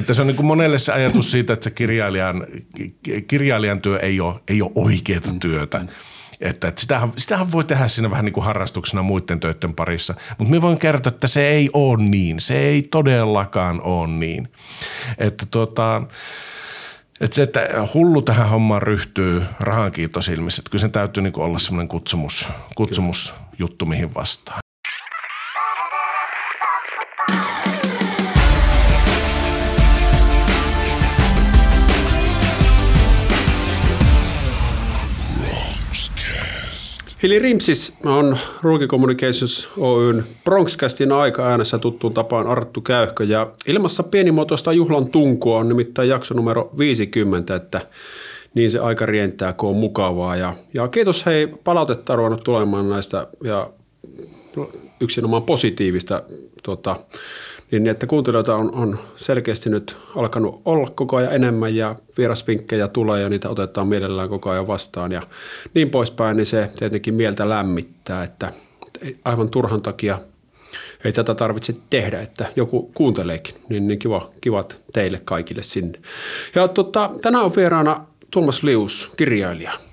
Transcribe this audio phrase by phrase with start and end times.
[0.00, 2.46] Että se on niin monelle se ajatus siitä, että se kirjailijan,
[3.28, 5.84] kirjailijan työ ei ole, ei ole oikeaa työtä.
[6.40, 10.14] Että, että sitähän, sitähän voi tehdä siinä vähän niin kuin harrastuksena muiden töiden parissa.
[10.38, 12.40] Mutta me voin kertoa, että se ei ole niin.
[12.40, 14.48] Se ei todellakaan ole niin.
[15.18, 16.02] Että tota,
[17.20, 21.58] että se, että hullu tähän hommaan ryhtyy rahan kiitosilmissä, että kyllä sen täytyy niin olla
[21.58, 24.58] semmoinen kutsumus, kutsumusjuttu, mihin vastaan.
[37.22, 44.02] Hili Rimsis on Ruuki Communications Oyn Bronxcastin aika äänessä tuttuun tapaan Arttu Käyhkö ja ilmassa
[44.02, 47.80] pienimuotoista juhlan tunkua on nimittäin jakso numero 50, että
[48.54, 50.36] niin se aika rientää, kun on mukavaa.
[50.36, 53.70] Ja, ja kiitos hei palautetta ruvennut tulemaan näistä ja
[55.00, 56.22] yksinomaan positiivista
[56.62, 56.96] tuota,
[57.70, 63.22] niin että kuuntelijoita on, on selkeästi nyt alkanut olla koko ajan enemmän ja vierasvinkkejä tulee
[63.22, 65.22] ja niitä otetaan mielellään koko ajan vastaan ja
[65.74, 68.52] niin poispäin, niin se tietenkin mieltä lämmittää, että
[69.24, 70.18] aivan turhan takia
[71.04, 75.98] ei tätä tarvitse tehdä, että joku kuunteleekin, niin, niin kiva, kivat teille kaikille sinne.
[76.54, 79.72] Ja tota, tänään on vieraana Tuomas Lius, kirjailija–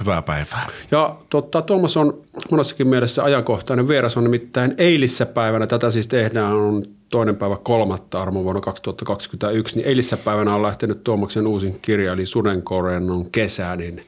[0.00, 0.66] Hyvää päivää.
[0.90, 3.88] Ja totta, Tuomas on monessakin mielessä ajankohtainen.
[3.88, 9.76] Vieras on nimittäin eilissä päivänä, tätä siis tehdään on toinen päivä kolmatta armo vuonna 2021,
[9.76, 14.06] niin eilissä päivänä on lähtenyt Tuomaksen uusin kirja, eli Sudenkorennon kesä, niin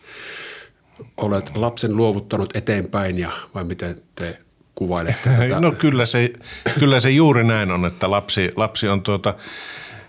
[1.16, 4.38] olet lapsen luovuttanut eteenpäin ja vai miten te
[4.74, 5.60] kuvailette tätä?
[5.60, 6.32] No kyllä se,
[6.78, 9.34] kyllä se juuri näin on, että lapsi, lapsi on tuota,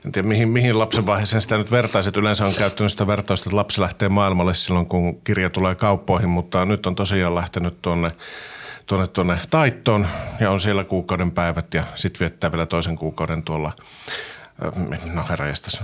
[0.05, 2.17] en tiedä mihin, mihin lapsen vaiheeseen sitä nyt vertaiset.
[2.17, 6.65] Yleensä on käyttänyt sitä vertausta, että lapsi lähtee maailmalle silloin, kun kirja tulee kauppoihin, mutta
[6.65, 8.09] nyt on tosiaan lähtenyt tuonne
[8.85, 10.07] tuonne, tuonne taittoon
[10.39, 13.71] ja on siellä kuukauden päivät ja sitten viettää vielä toisen kuukauden tuolla,
[15.13, 15.83] no herranjestas,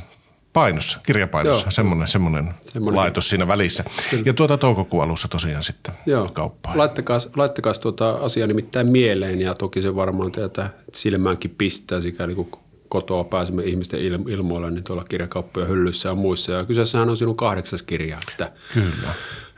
[0.54, 3.84] painossa, kirjapainossa, semmoinen, semmoinen, semmoinen laitos siinä välissä.
[4.10, 4.24] Kyllä.
[4.26, 6.30] Ja tuota toukokuun alussa tosiaan sitten Joo.
[6.34, 6.78] kauppaan.
[6.78, 12.61] Laittakaa, laittakaa tuota asiaa nimittäin mieleen ja toki se varmaan teitä silmäänkin pistää sikäli kun
[12.92, 16.54] kotoa pääsemme ihmisten ilmoille, niin tuolla kirjakauppojen hyllyssä ja muissa.
[16.54, 18.20] Ja kyseessähän on sinun kahdeksas kirja.
[18.32, 19.14] Että, Kyllä.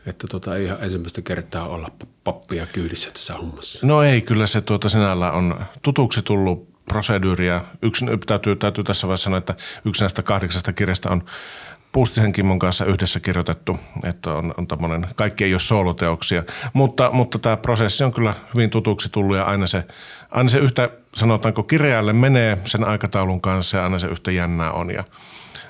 [0.05, 1.91] Että tota, ei ihan ensimmäistä kertaa olla
[2.23, 3.87] pappia kyydissä tässä hommassa.
[3.87, 7.61] No ei, kyllä se tuota sinällä on tutuksi tullut proseduuria.
[7.81, 9.55] Yksi, täytyy, täytyy tässä vaiheessa sanoa, että
[9.85, 11.23] yksi näistä kahdeksasta kirjasta on
[11.93, 16.43] Puustisen Kimmon kanssa yhdessä kirjoitettu, että on, on tämmöinen, kaikki ei ole sooloteoksia,
[16.73, 19.83] mutta, mutta tämä prosessi on kyllä hyvin tutuksi tullut ja aina se,
[20.31, 24.91] aina se yhtä, sanotaanko kirjaajalle menee sen aikataulun kanssa ja aina se yhtä jännää on.
[24.91, 25.03] Ja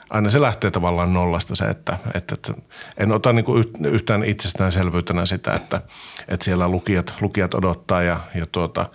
[0.09, 2.53] aina se lähtee tavallaan nollasta se, että, että, että
[2.97, 5.81] en ota niin kuin yhtään itsestäänselvyytenä sitä, että,
[6.28, 8.90] että siellä lukijat, lukijat odottaa ja, ja tuota,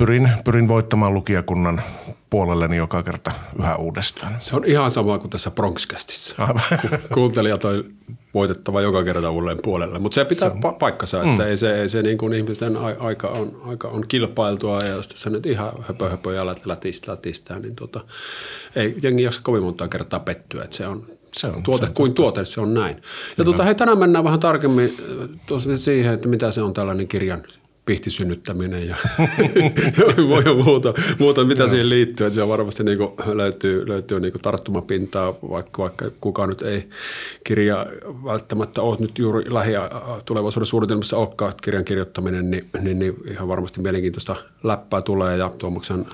[0.00, 1.82] pyrin, pyrin voittamaan lukijakunnan
[2.30, 4.36] puolelleni joka kerta yhä uudestaan.
[4.38, 6.34] Se on ihan sama kuin tässä Bronxcastissa.
[6.82, 7.84] Ku- kuuntelijat on
[8.34, 11.48] voitettava joka kerta uudelleen puolelle, mutta se pitää se pa- paikkansa, että mm.
[11.48, 15.30] ei se, ei se niin kuin ihmisten aika on, aika on kilpailtua ja jos tässä
[15.30, 18.00] nyt ihan höpö höpö ja lätistä, lätistää, niin tuota,
[18.76, 21.94] ei jengi jaksa kovin monta kertaa pettyä, että se on, se on tuote se on
[21.94, 23.02] kuin tuote, se on näin.
[23.38, 24.96] Ja tuota, hei, tänään mennään vähän tarkemmin
[25.76, 27.42] siihen, että mitä se on tällainen kirjan
[27.90, 28.96] pihtisynnyttäminen ja,
[30.64, 32.26] muuta, muuta, mitä siihen liittyy.
[32.26, 36.88] Että se varmasti niin kuin löytyy, löytyy niin kuin tarttumapintaa, vaikka, vaikka kukaan nyt ei
[37.44, 37.86] kirja
[38.24, 39.72] välttämättä ole nyt juuri lähi-
[40.24, 46.06] tulevaisuuden suunnitelmassa olekaan kirjan kirjoittaminen, niin, niin, niin ihan varmasti mielenkiintoista läppää tulee ja Tuomaksen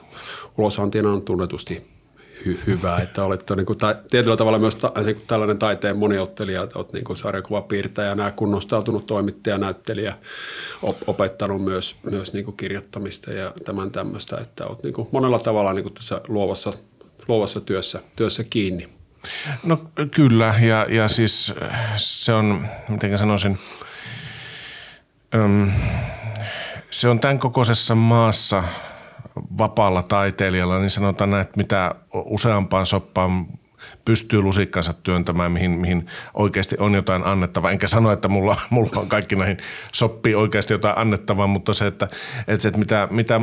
[0.59, 1.96] ulosantina on tunnetusti
[2.45, 5.97] hy- hyvä, että olet niin kuin, ta- tietyllä tavalla myös ta- niin kuin tällainen taiteen
[5.97, 10.15] moniottelija, että olet niin sarjakuvapiirtäjä, nämä kunnostautunut toimittaja, näyttelijä,
[10.83, 15.39] op- opettanut myös, myös niin kuin kirjoittamista ja tämän tämmöistä, että olet niin kuin monella
[15.39, 16.73] tavalla niin kuin tässä luovassa,
[17.29, 18.89] luovassa työssä, työssä kiinni.
[19.63, 21.55] No kyllä, ja, ja siis
[21.97, 23.59] se on, miten sanoisin,
[26.91, 28.65] se on tämän kokoisessa maassa–
[29.59, 33.47] vapaalla taiteilijalla, niin sanotaan näin, että mitä useampaan soppaan
[34.05, 37.71] pystyy lusikkansa työntämään, mihin, mihin oikeasti on jotain annettavaa.
[37.71, 39.57] Enkä sano, että mulla, mulla on kaikki näihin
[39.93, 42.09] sopii oikeasti jotain annettavaa, mutta se, että,
[42.49, 43.41] että, se, että mitä, mitä,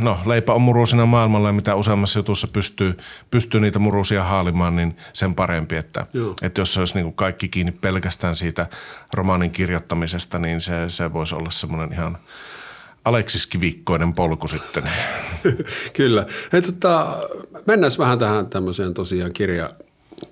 [0.00, 2.98] no leipä on murusina maailmalla ja mitä useammassa jutussa pystyy,
[3.30, 5.76] pystyy niitä murusia haalimaan, niin sen parempi.
[5.76, 6.06] Että,
[6.42, 8.66] että jos se olisi niin kuin kaikki kiinni pelkästään siitä
[9.14, 12.18] romaanin kirjoittamisesta, niin se, se voisi olla semmoinen ihan–
[13.06, 14.82] Aleksis Kivikkoinen polku sitten.
[15.96, 16.26] Kyllä.
[16.52, 17.18] Hei, tota,
[17.66, 19.70] mennään vähän tähän tämmöiseen tosiaan kirja,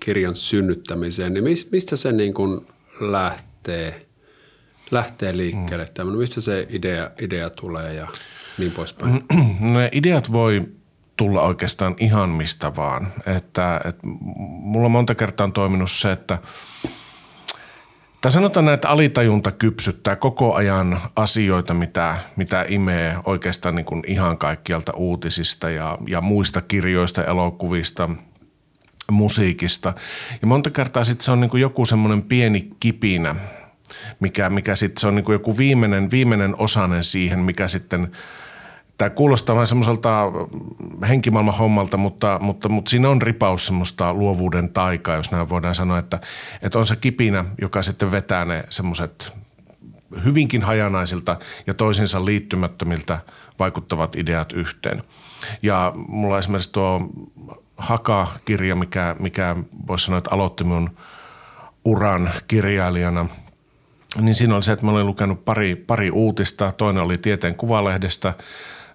[0.00, 1.35] kirjan synnyttämiseen.
[1.35, 2.67] Niin mistä se niin kuin
[3.00, 4.06] lähtee,
[4.91, 5.87] lähtee liikkeelle?
[6.05, 6.19] Mm.
[6.19, 8.09] Mistä se idea, idea tulee ja
[8.59, 9.25] niin poispäin?
[9.61, 10.62] No ne ideat voi
[11.17, 13.12] tulla oikeastaan ihan mistä vaan.
[13.37, 14.03] Että, että
[14.62, 16.38] mulla monta kertaa on toiminut se, että
[18.25, 24.38] tai sanotaan että alitajunta kypsyttää koko ajan asioita, mitä, mitä imee oikeastaan niin kuin ihan
[24.38, 28.11] kaikkialta uutisista ja, ja muista kirjoista, elokuvista,
[29.11, 29.94] musiikista.
[30.43, 33.37] Ja monta kertaa sitten se on niin kuin joku semmoinen pieni kipinä,
[34.21, 38.09] mikä, mikä sitten se on niin kuin joku viimeinen, viimeinen osanen siihen, mikä sitten–
[38.99, 40.32] Tämä kuulostaa vähän semmoiselta
[41.08, 45.99] henkimaailman hommalta, mutta, mutta, mutta siinä on ripaus semmoista luovuuden taikaa, jos näin voidaan sanoa,
[45.99, 46.20] että,
[46.62, 49.32] että on se kipinä, joka sitten vetää ne semmoiset
[50.25, 51.37] hyvinkin hajanaisilta
[51.67, 53.19] ja toisinsa liittymättömiltä
[53.58, 55.02] vaikuttavat ideat yhteen.
[55.62, 57.00] Ja mulla esimerkiksi tuo
[57.76, 59.56] Haka-kirja, mikä, mikä
[59.87, 60.91] voisi sanoa, että aloitti mun
[61.85, 63.26] uran kirjailijana–
[64.20, 66.73] niin siinä oli se, että mä olin lukenut pari, pari uutista.
[66.73, 68.35] Toinen oli Tieteen Kuvalehdestä,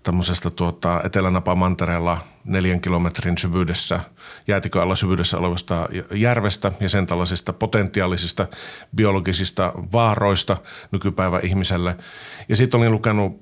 [0.04, 4.00] tämmöisestä tuota, Etelänapa-mantereella neljän kilometrin syvyydessä,
[4.48, 8.48] jäätikö alla syvyydessä olevasta järvestä ja sen tällaisista potentiaalisista
[8.96, 10.58] biologisista vaaroista
[10.92, 11.98] nykypäivä ihmiselle.
[12.50, 13.40] Ja sitten olin lukenut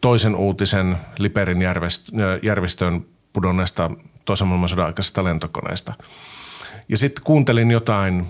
[0.00, 1.58] toisen uutisen Liperin
[2.42, 3.90] järvistöön pudonneesta
[4.24, 5.94] toisen maailmansodan aikaisesta lentokoneesta.
[6.88, 8.26] Ja sitten kuuntelin jotain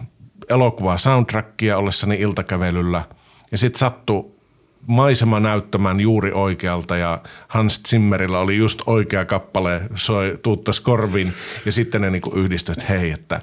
[0.48, 3.02] elokuvaa soundtrackia ollessani iltakävelyllä
[3.50, 4.39] ja sitten sattui
[4.86, 11.32] maisema näyttämään juuri oikealta ja Hans Zimmerillä oli just oikea kappale, soi tuuttas korvin
[11.66, 13.40] ja sitten ne niinku yhdistyi, että hei, että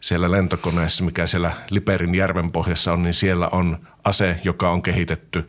[0.00, 5.48] siellä lentokoneessa, mikä siellä Liperin järven pohjassa on, niin siellä on ase, joka on kehitetty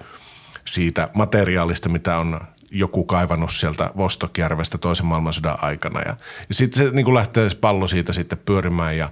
[0.65, 2.41] siitä materiaalista, mitä on
[2.71, 5.99] joku kaivannut sieltä Vostokjärvestä toisen maailmansodan aikana.
[5.99, 6.15] Ja,
[6.49, 9.11] ja sitten se niin kuin lähtee pallo siitä sitten pyörimään ja,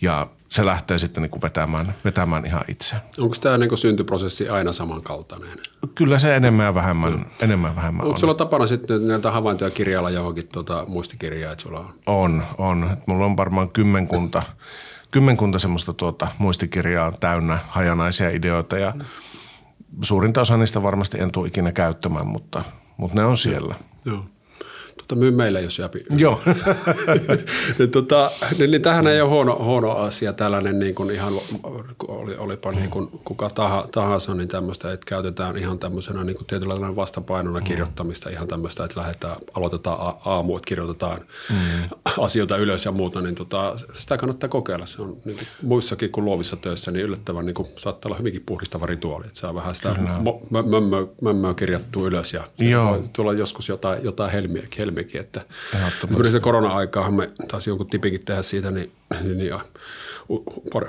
[0.00, 2.96] ja se lähtee sitten niin kuin vetämään, vetämään ihan itse.
[3.18, 5.58] Onko tämä niin syntyprosessi aina samankaltainen?
[5.94, 7.24] Kyllä se enemmän ja vähemmän, Kyllä.
[7.42, 8.20] enemmän ja vähemmän Onko on.
[8.20, 11.94] sulla tapana sitten näitä havaintoja kirjailla johonkin tuota muistikirjaa, että sulla on?
[12.06, 12.96] On, on.
[13.06, 14.42] Mulla on varmaan kymmenkunta,
[15.10, 18.94] kymmenkunta semmoista tuota muistikirjaa täynnä hajanaisia ideoita ja
[20.02, 22.64] suurinta osa niistä varmasti en tule ikinä käyttämään, mutta,
[22.96, 23.74] mutta ne on siellä.
[24.04, 24.24] Joo
[25.08, 26.04] tota, myy meille, jos jäpi.
[26.16, 26.40] Joo.
[27.78, 31.32] niin, tota, niin, niin, tähän ei ole huono, huono asia tällainen niin kuin ihan,
[32.08, 32.76] oli, olipa mm.
[32.76, 33.50] niin kuin kuka
[33.92, 37.64] tahansa, niin tämmöistä, että käytetään ihan tämmöisenä niin kuin tietynlainen vastapainona mm.
[37.64, 41.20] kirjoittamista, ihan tämmöistä, että lähdetään, aloitetaan aamu, että kirjoitetaan
[41.50, 41.56] mm.
[42.24, 44.86] asioita ylös ja muuta, niin tota, sitä kannattaa kokeilla.
[44.86, 48.42] Se on niin kuin muissakin kuin luovissa töissä, niin yllättävän niin kuin, saattaa olla hyvinkin
[48.46, 49.96] puhdistava rituaali, että saa vähän sitä
[51.20, 52.44] mömmöä, kirjattua ylös ja
[53.12, 55.20] tulla joskus jotain, jotain helmiä, helmiä helmikin.
[55.20, 55.40] Että
[56.08, 59.54] esimerkiksi korona-aikaahan me taas jonkun tipikin tehdä siitä, niin, niin, niin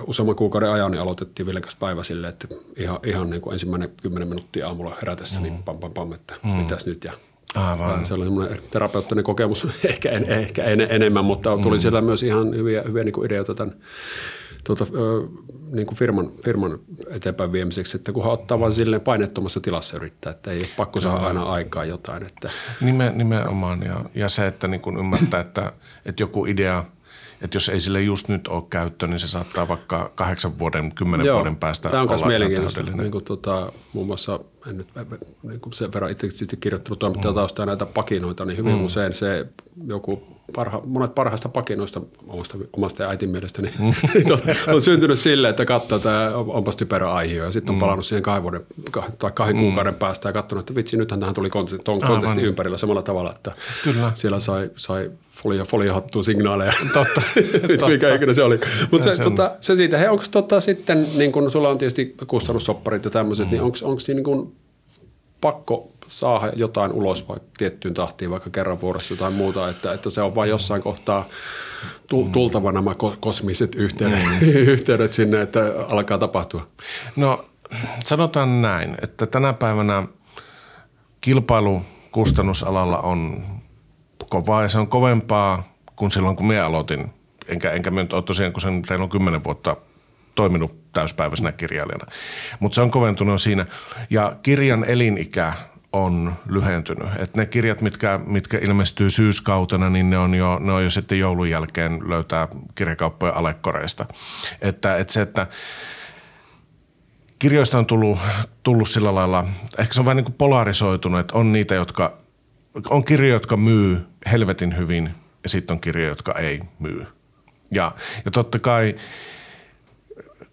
[0.08, 4.28] useamman kuukauden ajan niin aloitettiin vilkas päivä sille, että ihan, ihan niin kuin ensimmäinen kymmenen
[4.28, 5.56] minuuttia aamulla herätessä, niin mm.
[5.56, 6.50] niin pam, pam, pam, että mm.
[6.50, 7.14] mitäs nyt ja
[7.56, 8.06] Aivan.
[8.06, 11.80] Se oli semmoinen terapeuttinen kokemus, ehkä, en, ehkä en, enemmän, mutta tuli mm.
[11.80, 13.76] siellä myös ihan hyviä, hyviä niin kuin ideoita tämän
[14.64, 14.86] tuota,
[15.72, 16.80] niin kuin firman, firman
[17.10, 21.28] eteenpäin viemiseksi, että kunhan ottaa vaan silleen painettomassa tilassa yrittää, että ei ole pakko saada
[21.28, 22.24] aina aikaa jotain.
[22.24, 22.50] Että.
[22.82, 25.74] Nime, nimenomaan ja, ja se, että niin kuin ymmärtää, että,
[26.06, 26.86] että joku idea–
[27.44, 31.26] että jos ei sille just nyt ole käyttö, niin se saattaa vaikka kahdeksan vuoden, kymmenen
[31.26, 32.82] Joo, vuoden päästä Tämä on myös mielenkiintoista.
[32.82, 34.88] Niin kuin, tota, muun muassa, en nyt
[35.44, 37.68] niin kuin sen verran itse kirjoittanut toimittajataustaa mm.
[37.68, 38.86] näitä pakinoita, niin hyvin mm.
[38.86, 39.46] usein se
[39.88, 40.24] joku
[40.56, 43.94] parha, monet parhaista pakinoista omasta, omasta äitin mielestäni mm.
[44.74, 47.80] on syntynyt sille, että katsoo, että onpas typerä aihe ja sitten on mm.
[47.80, 48.62] palannut siihen kahden, vuoden,
[49.20, 49.62] tai kahden mm.
[49.62, 53.52] kuukauden päästä ja katsonut, että vitsi, nythän tähän tuli kontesti, kontesti ympärillä samalla tavalla, että
[53.84, 54.12] Kyllä.
[54.16, 55.12] siellä sai, sai
[55.44, 56.74] folia, foliohattua signaaleja.
[56.94, 57.22] Totta.
[57.68, 57.88] Totta.
[57.88, 58.60] mikä ikinä se oli.
[58.92, 63.06] Mutta se, tota, se siitä, hei, onko tota sitten, niin kun sulla on tietysti kustannussopparit
[63.06, 63.72] ja tämmöiset, niin mm.
[63.72, 64.56] niin onko niin kun
[65.42, 70.22] pakko saada jotain ulos vaikka tiettyyn tahtiin, vaikka kerran vuodessa tai muuta, että, että se
[70.22, 71.26] on vain jossain kohtaa
[72.14, 72.32] mm.
[72.32, 74.48] tultava nämä kosmiset yhteydet, mm.
[74.74, 76.68] yhteydet sinne, että alkaa tapahtua?
[77.16, 77.46] No
[78.06, 80.08] sanotaan näin, että tänä päivänä
[81.22, 81.82] kilpailu
[82.12, 83.44] kustannusalalla on
[84.34, 85.64] kovaa ja se on kovempaa
[85.96, 87.14] kuin silloin, kun minä aloitin.
[87.48, 89.78] Enkä, enkä minä ole tosiaan, kun sen reilun kymmenen vuotta
[90.36, 92.12] toiminut täyspäiväisenä kirjailijana.
[92.60, 93.66] Mutta se on koventunut siinä.
[94.10, 95.54] Ja kirjan elinikä
[95.92, 97.08] on lyhentynyt.
[97.20, 101.20] Et ne kirjat, mitkä, mitkä ilmestyy syyskautena, niin ne on jo, ne on jo sitten
[101.20, 104.06] joulun jälkeen löytää kirjakauppojen alekkoreista.
[104.62, 105.48] Että, että se, että
[107.40, 108.20] kirjoista on tullut,
[108.64, 109.46] tullut sillä lailla,
[109.78, 112.18] ehkä se on vähän niin kuin polarisoitunut, että on niitä, jotka,
[112.90, 115.10] on kirjoja, jotka myy helvetin hyvin
[115.44, 117.06] ja sitten on kirjoja, jotka ei myy.
[117.72, 117.92] Ja,
[118.26, 118.96] ja totta kai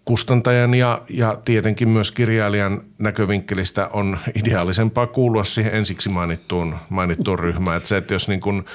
[0.05, 7.77] kustantajan ja, ja tietenkin myös kirjailijan näkövinkkelistä on ideaalisempaa kuulua siihen ensiksi mainittuun, mainittuun ryhmään.
[7.77, 8.65] Että se, että jos niin kun,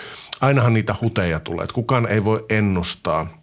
[0.41, 3.43] ainahan niitä huteja tulee, että kukaan ei voi ennustaa,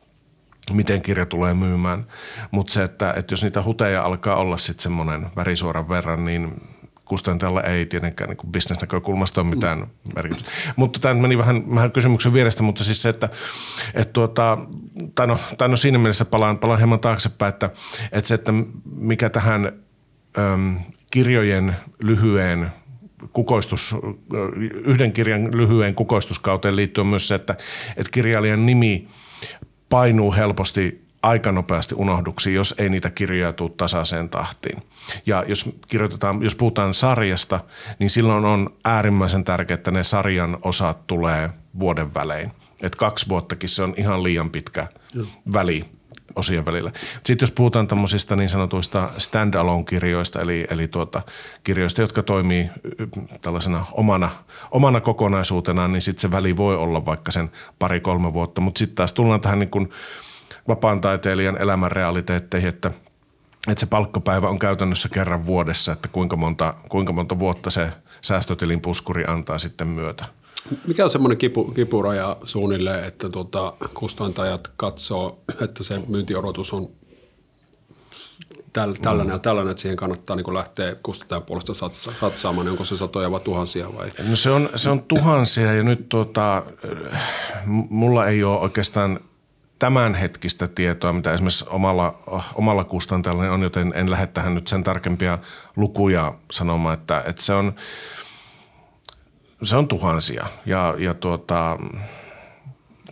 [0.72, 2.05] miten kirja tulee myymään.
[2.51, 6.62] Mutta se, että, että jos niitä huteja alkaa olla sitten semmoinen värisuoran verran, niin
[7.05, 9.88] kustantajalla ei tietenkään niin bisnesnäkökulmasta ole mitään mm.
[10.15, 10.51] merkitystä.
[10.75, 13.29] Mutta tämä meni vähän, vähän kysymyksen vierestä, mutta siis se, että,
[13.93, 14.57] että tuota,
[15.15, 17.69] tai, no, tai no siinä mielessä palaan, palaan hieman taaksepäin, että,
[18.12, 18.53] että se, että
[18.95, 19.72] mikä tähän
[20.38, 20.79] äm,
[21.12, 22.67] kirjojen lyhyeen
[23.33, 23.95] kukoistus,
[24.86, 27.55] yhden kirjan lyhyen kukoistuskauteen liittyy myös se, että,
[27.98, 29.07] että kirjailijan nimi
[29.89, 34.84] painuu helposti aika nopeasti unohduksi, jos ei niitä kirjoja tule tasaiseen tahtiin.
[35.25, 37.60] Ja jos, kirjoitetaan, jos puhutaan sarjasta,
[38.00, 41.50] niin silloin on äärimmäisen tärkeää, että ne sarjan osat tulee
[41.80, 42.51] vuoden välein.
[42.82, 44.88] Et kaksi vuottakin se on ihan liian pitkä
[45.53, 45.86] väli
[46.36, 46.92] osien välillä.
[47.25, 51.22] Sitten jos puhutaan tämmöisistä niin sanotuista stand-alone-kirjoista, eli, eli tuota,
[51.63, 52.70] kirjoista, jotka toimii
[53.42, 54.32] tällaisena omana,
[54.72, 58.62] omana kokonaisuutenaan, niin sitten se väli voi olla vaikka sen pari-kolme vuotta.
[58.62, 59.89] Mutta sitten taas tullaan tähän niin kuin
[60.67, 62.91] vapaan taiteilijan elämän realiteetteihin, että,
[63.67, 67.91] että se palkkapäivä on käytännössä kerran vuodessa, että kuinka monta, kuinka monta vuotta se
[68.22, 70.25] säästötilin puskuri antaa sitten myötä.
[70.88, 76.89] Mikä on semmoinen kipu, kipuraja suunnilleen, että tuota, kustantajat katsoo, että se myyntiodotus on
[79.01, 83.32] tällainen ja tällainen, että siihen kannattaa niin lähteä kustantajan puolesta satsaamaan, niin onko se satoja
[83.32, 84.10] vai tuhansia vai?
[84.29, 86.63] No se on, se on tuhansia ja nyt tuota,
[87.89, 89.20] mulla ei ole oikeastaan
[89.83, 92.19] tämänhetkistä tietoa, mitä esimerkiksi omalla,
[92.55, 95.39] omalla kustantajalla on, joten en lähde tähän nyt sen tarkempia
[95.75, 97.73] lukuja sanomaan, että, että se, on,
[99.63, 100.45] se on tuhansia.
[100.65, 101.77] Ja, ja tuota,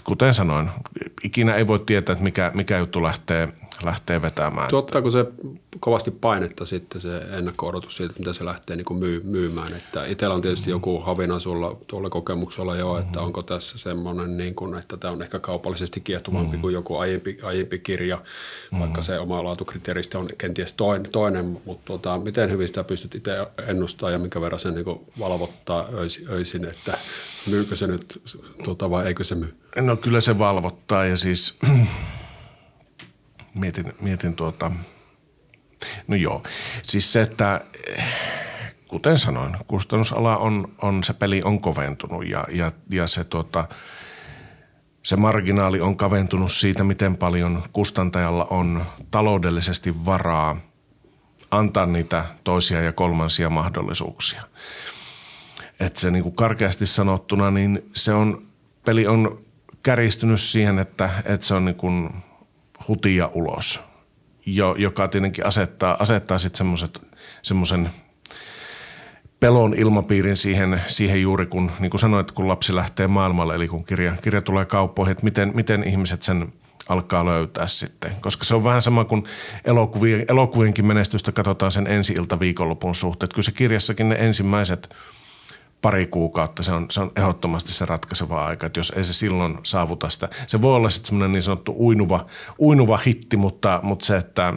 [0.03, 0.69] kuten sanoin,
[1.23, 3.49] ikinä ei voi tietää, että mikä, mikä juttu lähtee–
[3.83, 4.69] lähtee vetämään.
[4.69, 5.25] Tuottaako se
[5.79, 9.73] kovasti painetta sitten se ennakko-odotus siitä, mitä se lähtee niin kuin myy- myymään?
[9.73, 13.25] Että itsellä on tietysti joku havina sulla tuolla kokemuksella jo, että mm-hmm.
[13.25, 16.61] onko tässä semmoinen, niin kuin, että tämä on ehkä kaupallisesti kiehtovampi mm-hmm.
[16.61, 18.79] kuin joku aiempi, aiempi kirja, mm-hmm.
[18.79, 23.47] vaikka se oma laatukriteeristä on kenties toinen, toinen mutta tota, miten hyvin sitä pystyt itse
[23.67, 25.87] ennustamaan ja mikä verran se niin kuin valvottaa
[26.29, 26.97] öisin, että
[27.49, 28.21] myykö se nyt
[28.63, 29.55] tota, vai eikö se myy?
[29.79, 31.59] No kyllä se valvottaa ja siis
[33.53, 34.71] mietin, mietin tuota,
[36.07, 36.43] no joo,
[36.83, 37.61] siis se, että
[38.87, 43.67] kuten sanoin, kustannusala on, on se peli on koventunut ja, ja, ja se tuota,
[45.03, 50.57] se marginaali on kaventunut siitä, miten paljon kustantajalla on taloudellisesti varaa
[51.51, 54.43] antaa niitä toisia ja kolmansia mahdollisuuksia.
[55.79, 58.47] Että se niin kuin karkeasti sanottuna, niin se on,
[58.85, 59.41] peli on
[59.83, 62.09] kärjistynyt siihen, että, että se on niin kuin
[62.87, 63.81] hutia ulos,
[64.45, 66.67] jo, joka tietenkin asettaa, asettaa sitten
[67.41, 67.89] semmoisen
[69.39, 73.85] pelon ilmapiirin siihen, siihen juuri kun, niin kuin sanoit, kun lapsi lähtee maailmalle, eli kun
[73.85, 76.53] kirja, kirja tulee kauppoihin, että miten, miten ihmiset sen
[76.89, 78.11] alkaa löytää sitten.
[78.21, 79.23] Koska se on vähän sama kuin
[79.65, 83.29] elokuvien, elokuvienkin menestystä katsotaan sen ensi ilta viikonlopun suhteen.
[83.29, 84.89] Kyllä se kirjassakin ne ensimmäiset–
[85.81, 89.57] pari kuukautta, se on, se on ehdottomasti se ratkaiseva aika, että jos ei se silloin
[89.63, 90.29] saavuta sitä.
[90.47, 92.25] Se voi olla sitten semmoinen niin sanottu uinuva,
[92.59, 94.53] uinuva hitti, mutta, mutta se, että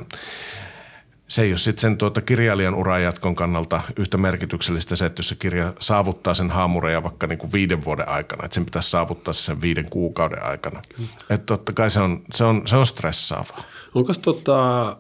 [1.28, 5.28] se ei ole sitten sen tuota kirjailijan uran jatkon kannalta yhtä merkityksellistä se, että jos
[5.28, 9.35] se kirja saavuttaa sen haamureja vaikka niin kuin viiden vuoden aikana, että sen pitäisi saavuttaa
[9.35, 10.83] sen viiden kuukauden aikana.
[11.31, 13.64] Että totta kai se on, se on, se on stressaavaa.
[13.95, 14.97] Onko tota,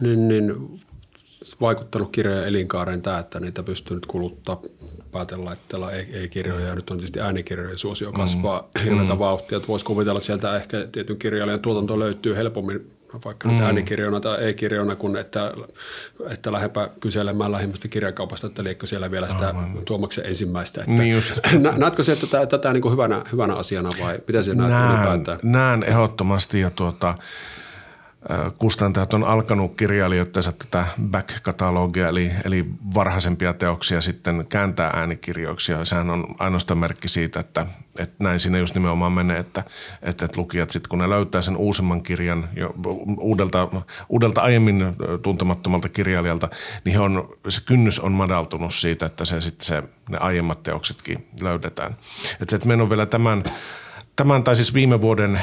[0.00, 0.80] niin, niin,
[1.60, 4.60] vaikuttanut kirjojen elinkaareen tämä, että niitä pystyy nyt kuluttaa
[5.12, 8.80] päätelaitteella ei, ei kirjoja, ja nyt on tietysti äänikirjojen suosio kasvaa mm.
[8.84, 9.18] hirveätä mm.
[9.18, 13.62] vauhtia, että voisi kuvitella, että sieltä ehkä tietyn kirjailijan tuotanto löytyy helpommin vaikka mm.
[13.62, 15.52] äänikirjoina tai ei-kirjoina, kun että,
[16.30, 20.80] että lähdepä kyselemään lähimmästä kirjakaupasta, että liekö siellä vielä sitä oh, tuomaksen ensimmäistä.
[20.80, 21.22] Että, niin
[21.76, 25.84] näetkö se, että tätä, tätä niin kuin hyvänä, hyvänä asiana vai mitä se näet Näen
[25.84, 27.14] ehdottomasti ja tuota,
[28.58, 35.72] kustantajat on alkanut kirjailijoittensa tätä back-katalogia, eli, eli varhaisempia teoksia sitten kääntää äänikirjoiksi.
[35.72, 37.66] Ja sehän on ainoastaan merkki siitä, että,
[37.98, 39.64] että näin siinä just nimenomaan menee, että,
[40.02, 42.74] että, että lukijat sitten kun ne löytää sen uusimman kirjan jo
[43.18, 43.68] uudelta,
[44.08, 44.84] uudelta aiemmin
[45.22, 46.48] tuntemattomalta kirjailijalta,
[46.84, 51.28] niin he on, se kynnys on madaltunut siitä, että se sitten se, ne aiemmat teoksetkin
[51.40, 51.96] löydetään.
[52.32, 53.44] Että se, että meillä on vielä tämän–
[54.18, 55.40] tämän tai siis viime vuoden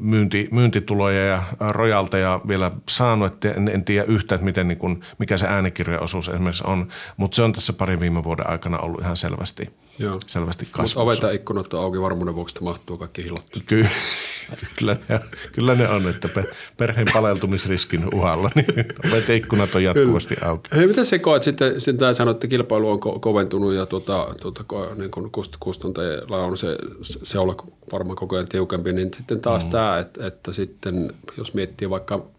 [0.00, 5.04] myynti, myyntituloja ja rojalteja vielä saanut, että en, en tiedä yhtä, että miten, niin kun,
[5.18, 9.16] mikä se äänikirjaosuus esimerkiksi on, mutta se on tässä parin viime vuoden aikana ollut ihan
[9.16, 10.20] selvästi, Joo.
[10.26, 11.00] selvästi kasvussa.
[11.00, 13.60] Mutta ovet ja ikkunat on auki varmuuden vuoksi, että mahtuu kaikki hillattu.
[13.66, 13.86] Ky-
[14.78, 15.20] kyllä, ne,
[15.52, 16.28] kyllä ne on, että
[16.76, 18.66] perheen paleltumisriskin uhalla, niin
[19.12, 20.70] ovet ikkunat on jatkuvasti auki.
[20.76, 24.64] Hei, miten se koet sitten, sitten sanoit, että kilpailu on ko- koventunut ja tuota, tuota,
[24.94, 27.56] niin kuin kustantajilla on se, se olla
[27.92, 29.70] varmaan koko ajan tiukempi, niin sitten taas mm.
[29.70, 32.33] tämä, että, että sitten jos miettii vaikka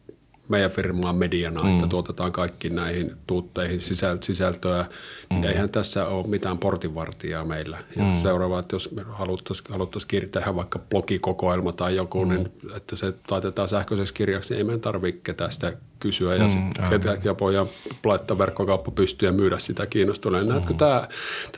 [0.47, 1.73] meidän firmaa mediana, mm.
[1.73, 3.81] että tuotetaan kaikki näihin tuutteihin
[4.21, 4.85] sisältöä,
[5.29, 5.47] niin mm.
[5.47, 7.77] eihän tässä ole mitään portinvartijaa meillä.
[7.97, 8.15] Ja mm.
[8.15, 12.31] seuraava, että jos haluttaisiin haluttaisi tehdä vaikka blogikokoelma tai joku, mm.
[12.31, 16.49] niin että se taitetaan sähköiseksi kirjaksi, niin ei meidän tarvitse ketään sitä kysyä ja mm,
[16.49, 17.67] sitten ja voidaan
[18.03, 20.53] laittaa verkkokauppa pystyä ja myydä sitä kiinnostuneelle.
[20.53, 20.77] Mm.
[20.77, 21.07] Tämä,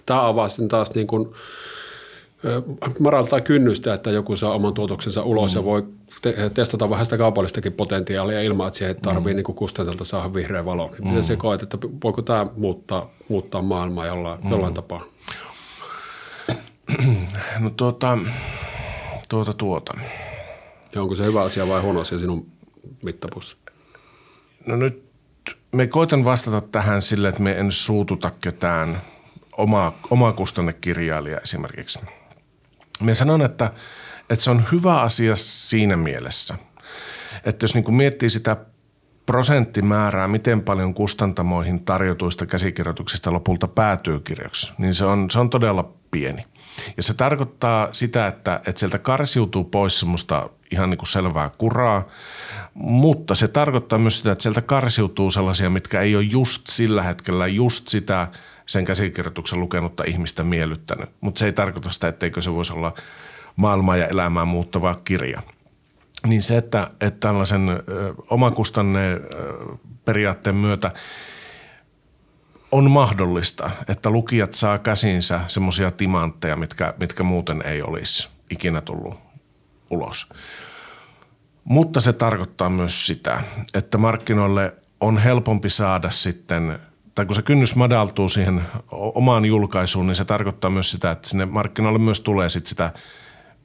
[0.05, 1.33] tämä avaa sitten taas niin kuin,
[2.99, 5.59] maraltaa kynnystä, että joku saa oman tuotoksensa ulos mm.
[5.59, 5.87] ja voi
[6.21, 9.35] te- testata vähän sitä kaupallistakin potentiaalia ilman, että siihen tarvii mm.
[9.35, 10.87] niin kustantelta saada vihreä valo.
[10.87, 11.07] Niin mm.
[11.07, 14.51] Miten se koet, että voiko tämä muuttaa, muuttaa maailmaa jollain, mm.
[14.51, 15.03] jollain tapaa?
[17.59, 18.17] No tuota,
[19.29, 19.93] tuota, tuota.
[20.95, 22.47] Ja onko se hyvä asia vai huono asia sinun
[23.03, 23.57] mittapussa?
[24.65, 25.07] No nyt
[25.71, 28.97] me koitan vastata tähän sille, että me en suututa ketään
[29.57, 31.99] oma, omakustannekirjailija esimerkiksi.
[32.99, 33.71] Me sanon, että,
[34.29, 36.55] että se on hyvä asia siinä mielessä,
[37.45, 38.57] että jos niin kuin miettii sitä
[39.25, 45.93] prosenttimäärää, miten paljon kustantamoihin tarjotuista käsikirjoituksista lopulta päätyy kirjaksi, niin se on, se on todella
[46.11, 46.41] pieni.
[46.97, 52.07] Ja se tarkoittaa sitä, että, että sieltä karsiutuu pois semmoista ihan niin kuin selvää kuraa,
[52.73, 57.47] mutta se tarkoittaa myös sitä, että sieltä karsiutuu sellaisia, mitkä ei ole just sillä hetkellä
[57.47, 58.27] just sitä
[58.67, 61.09] sen käsikirjoituksen lukenutta ihmistä miellyttänyt.
[61.21, 62.93] Mutta se ei tarkoita sitä, etteikö se voisi olla
[63.55, 65.41] maailmaa ja elämää muuttava kirja.
[66.27, 67.81] Niin se, että, että tällaisen ö,
[68.29, 69.21] omakustanne
[70.05, 70.91] periaatteen myötä
[72.71, 79.19] on mahdollista, että lukijat saa käsinsä semmoisia timantteja, mitkä, mitkä muuten ei olisi ikinä tullut
[79.89, 80.29] ulos.
[81.63, 83.43] Mutta se tarkoittaa myös sitä,
[83.73, 86.79] että markkinoille on helpompi saada sitten,
[87.17, 91.45] tai kun se kynnys madaltuu siihen omaan julkaisuun, niin se tarkoittaa myös sitä, että sinne
[91.45, 92.93] markkinoille myös tulee sitten sitä,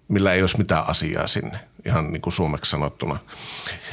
[0.08, 3.18] millä ei olisi mitään asiaa sinne, ihan niin kuin suomeksi sanottuna.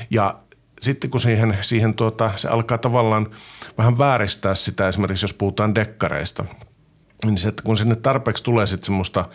[0.10, 0.39] Ja
[0.82, 3.30] sitten kun siihen, siihen tuota, se alkaa tavallaan
[3.78, 6.45] vähän vääristää sitä, esimerkiksi jos puhutaan dekkareista,
[7.26, 9.26] niin se, että kun sinne tarpeeksi tulee sitten semmoista–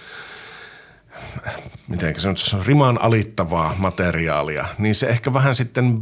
[1.88, 6.00] miten se nyt on, rimaan alittavaa materiaalia, niin se ehkä vähän sitten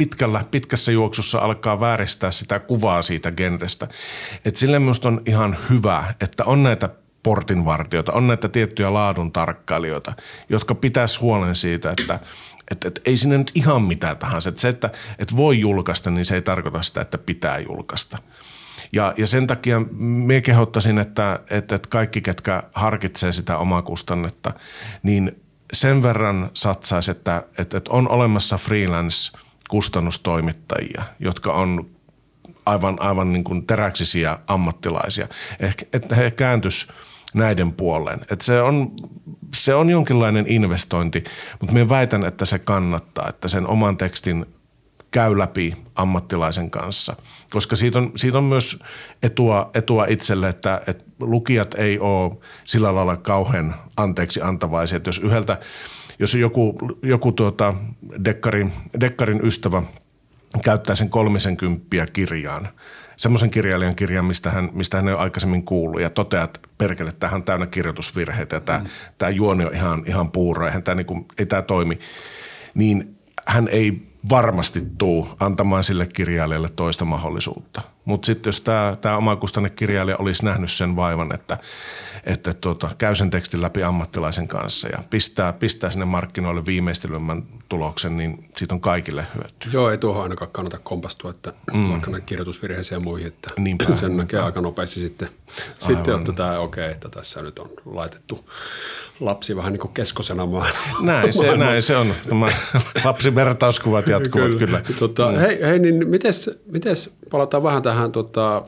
[0.00, 3.88] pitkällä, pitkässä juoksussa alkaa vääristää sitä kuvaa siitä genrestä.
[4.44, 6.88] Et sille minusta on ihan hyvä, että on näitä
[7.22, 10.12] portinvartijoita, on näitä tiettyjä laadun tarkkailijoita,
[10.48, 12.18] jotka pitäisi huolen siitä, että
[12.70, 14.48] että, että ei sinne nyt ihan mitään tahansa.
[14.48, 18.18] Että se, että, että voi julkaista, niin se ei tarkoita sitä, että pitää julkaista.
[18.92, 24.52] Ja, ja sen takia me kehottaisin, että, että, että kaikki, ketkä harkitsee sitä omaa kustannetta,
[25.02, 25.40] niin
[25.72, 28.58] sen verran satsaisi, että, että, että on olemassa
[29.70, 31.90] freelance-kustannustoimittajia, jotka on
[32.66, 35.28] aivan, aivan niin kuin teräksisiä ammattilaisia.
[35.60, 36.86] Ehkä, että he kääntyisi
[37.34, 38.20] näiden puoleen.
[38.30, 38.92] Että se, on,
[39.54, 41.24] se on jonkinlainen investointi,
[41.60, 44.46] mutta minä väitän, että se kannattaa, että sen oman tekstin
[45.10, 47.16] käy läpi ammattilaisen kanssa,
[47.50, 48.78] koska siitä on, siitä on myös
[49.22, 55.18] etua, etua itselle, että, että lukijat ei ole sillä lailla kauhean anteeksi antavaisia, että jos
[55.18, 55.58] yhdeltä,
[56.20, 57.74] jos joku, joku tuota
[58.24, 59.82] dekkarin, dekkarin ystävä
[60.64, 62.68] käyttää sen kolmisen kymppiä kirjaan,
[63.16, 67.12] semmoisen kirjailijan kirjan, mistä hän, mistä hän ei ole aikaisemmin kuullut ja toteaa, että perkele,
[67.12, 68.86] tämähän on täynnä kirjoitusvirheitä ja tämä, mm.
[69.18, 71.98] tämä juoni on ihan, ihan puuro, eihän tämä, niin kuin, ei tämä toimi,
[72.74, 77.82] niin hän ei varmasti tuu antamaan sille kirjailijalle toista mahdollisuutta.
[78.10, 81.58] Mutta sitten jos tämä, omakustannekirjailija olisi nähnyt sen vaivan, että,
[82.24, 88.16] että tuota, käy sen tekstin läpi ammattilaisen kanssa ja pistää, pistää sinne markkinoille viimeistelymän tuloksen,
[88.16, 89.68] niin siitä on kaikille hyöty.
[89.72, 91.90] Joo, ei tuohon ainakaan kannata kompastua, että mm.
[91.90, 95.28] vaikka näin kirjoitusvirheisiä ja muihin, että Niinpä, sen näkee aika nopeasti sitten,
[95.78, 98.50] sitten että tämä okei, okay, että tässä nyt on laitettu
[99.20, 100.72] lapsi vähän niin kuin keskosena maan.
[101.00, 102.14] Näin se, näin se on.
[102.26, 102.46] Nämä
[103.04, 104.58] lapsivertauskuvat jatkuvat kyllä.
[104.58, 104.82] kyllä.
[104.98, 105.38] Tota, mm.
[105.38, 108.62] hei, hei, niin mites, mites, palataan vähän tähän tota,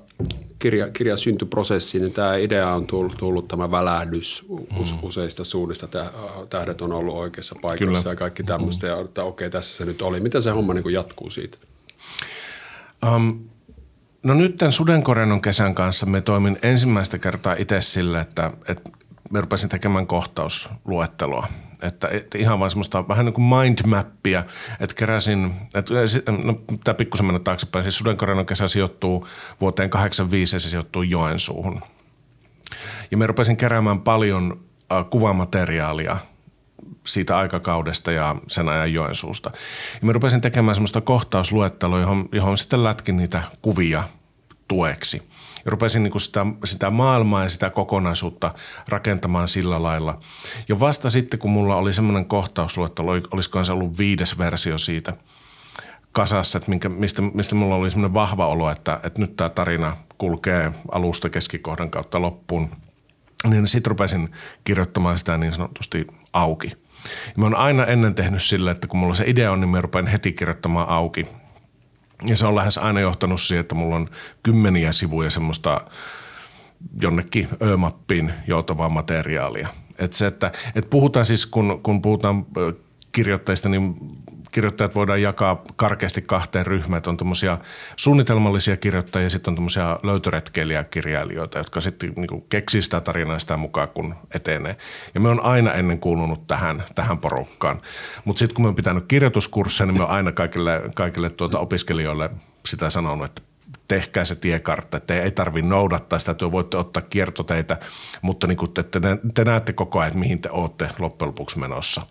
[0.59, 4.99] kirja, kirjan syntyprosessiin, niin tämä idea on tullut, tullut tämä välähdys mm.
[5.03, 5.89] useista suunnista.
[6.51, 8.13] Tähdet on ollut oikeassa paikassa kyllä.
[8.13, 8.87] ja kaikki tämmöistä.
[8.87, 8.93] Mm.
[8.93, 10.21] Ja että okei, tässä se nyt oli.
[10.21, 11.59] Miten se homma niin kuin jatkuu siitä?
[13.15, 13.41] Um,
[14.23, 18.91] no nyt tämän Sudenkorennon kesän kanssa me toimin ensimmäistä kertaa itse sille, että, että
[19.31, 21.47] me rupesin tekemään kohtausluettelua.
[21.83, 24.45] Että, että ihan vaan semmoista vähän niin kuin mindmappia,
[24.81, 25.95] että keräsin, että,
[26.43, 29.29] no, tämä pikkusen mennä taaksepäin, siis Sudenkorenon kesä sijoittuu
[29.61, 31.81] vuoteen 85 ja se sijoittuu Joensuuhun.
[33.11, 34.61] Ja me rupesin keräämään paljon
[34.93, 36.17] äh, kuvamateriaalia
[37.07, 39.51] siitä aikakaudesta ja sen ajan Joensuusta.
[40.01, 44.05] Ja mä rupesin tekemään semmoista kohtausluettelua, johon, johon sitten lätkin niitä kuvia
[44.69, 45.23] tueksi.
[45.65, 48.55] Ja rupesin niin sitä, sitä maailmaa ja sitä kokonaisuutta
[48.89, 50.21] rakentamaan sillä lailla.
[50.69, 55.13] Ja vasta sitten, kun mulla oli semmoinen kohtausluettelo, olisikohan se ollut viides versio siitä
[56.13, 59.97] kasassa, että minkä, mistä, mistä mulla oli semmoinen vahva olo, että, että nyt tämä tarina
[60.19, 62.71] kulkee alusta keskikohdan kautta loppuun,
[63.45, 64.33] niin sitten rupesin
[64.65, 66.73] kirjoittamaan sitä niin sanotusti auki.
[67.27, 69.81] Ja mä oon aina ennen tehnyt sillä, että kun mulla se idea on, niin mä
[69.81, 71.27] rupean heti kirjoittamaan auki–
[72.27, 74.09] ja se on lähes aina johtanut siihen, että mulla on
[74.43, 75.81] kymmeniä sivuja semmoista
[77.03, 79.69] jonnekin ö-mappiin joutavaa materiaalia.
[79.99, 82.47] Et se, että, et puhutaan siis, kun, kun puhutaan
[83.13, 83.97] kirjoittajista, niin
[84.53, 87.03] kirjoittajat voidaan jakaa karkeasti kahteen ryhmään.
[87.07, 87.59] On tämmöisiä
[87.97, 93.89] suunnitelmallisia kirjoittajia ja sitten on tämmöisiä löytöretkeilijäkirjailijoita, jotka sitten niin keksii sitä tarinaa sitä mukaan,
[93.89, 94.77] kun etenee.
[95.15, 97.81] Ja me on aina ennen kuulunut tähän, tähän porukkaan.
[98.25, 102.31] Mutta sitten kun me on pitänyt kirjoituskursseja, niin me on aina kaikille, kaikille tuota opiskelijoille
[102.67, 103.52] sitä sanonut, että
[103.89, 107.77] tehkää se tiekartta, että ei tarvitse noudattaa sitä, että voitte ottaa kiertoteitä,
[108.23, 109.01] mutta niin kuin te, te,
[109.35, 112.03] te näette koko ajan, että mihin te olette loppujen lopuksi menossa.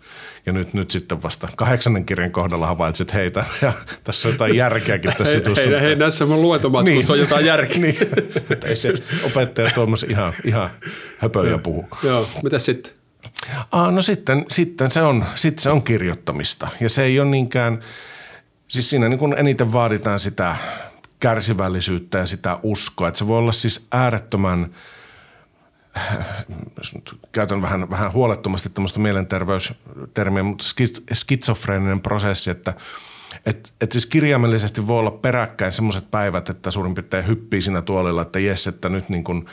[0.46, 3.72] Ja nyt, nyt sitten vasta kahdeksannen kirjan kohdalla havaitsit heitä, ja
[4.04, 7.22] tässä on jotain järkeäkin tässä hei, Hei, hei, näissä mun luentomatskussa niin.
[7.22, 7.78] on jotain järkeä.
[7.78, 7.96] niin.
[8.64, 10.70] ei se opettaja Tuomas ihan, ihan
[11.18, 11.88] höpöjä puhu.
[12.02, 12.92] Joo, mitä sitten?
[13.72, 17.84] Aa, no sitten, sitten, se on, sitten se on kirjoittamista, ja se ei ole niinkään,
[18.68, 20.56] siis siinä niin kuin eniten vaaditaan sitä
[21.22, 23.08] kärsivällisyyttä ja sitä uskoa.
[23.08, 24.74] Että se voi olla siis äärettömän,
[27.32, 30.64] käytän vähän, vähän huolettomasti tämmöistä mielenterveystermiä, mutta
[31.12, 32.74] skitsofreeninen prosessi, että
[33.46, 38.22] et, et siis kirjaimellisesti voi olla peräkkäin semmoiset päivät, että suurin piirtein hyppii siinä tuolilla,
[38.22, 39.46] että jes, että nyt niin kuin–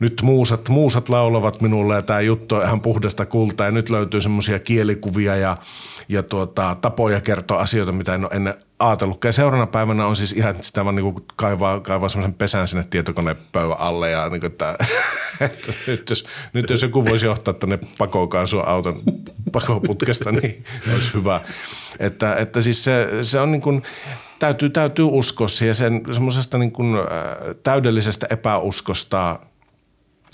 [0.00, 4.20] nyt muusat, muusat laulavat minulle ja tämä juttu on ihan puhdasta kultaa ja nyt löytyy
[4.20, 5.56] semmoisia kielikuvia ja,
[6.08, 9.24] ja tuota, tapoja kertoa asioita, mitä en ole ennen ajatellut.
[9.24, 13.78] Ja seuraavana päivänä on siis ihan sitä vaan niin kaivaa, kaivaa semmoisen pesän sinne tietokonepöydän
[13.78, 14.76] alle ja niin kuin, että,
[15.40, 19.02] että nyt, jos, nyt jos joku voisi johtaa tänne pakokaan sua auton
[19.52, 21.40] pakoputkesta, niin olisi hyvä.
[21.98, 23.82] Että, että siis se, se on niin kuin,
[24.38, 26.96] täytyy, täytyy uskoa siihen sen semmoisesta niin kuin,
[27.62, 29.38] täydellisestä epäuskosta–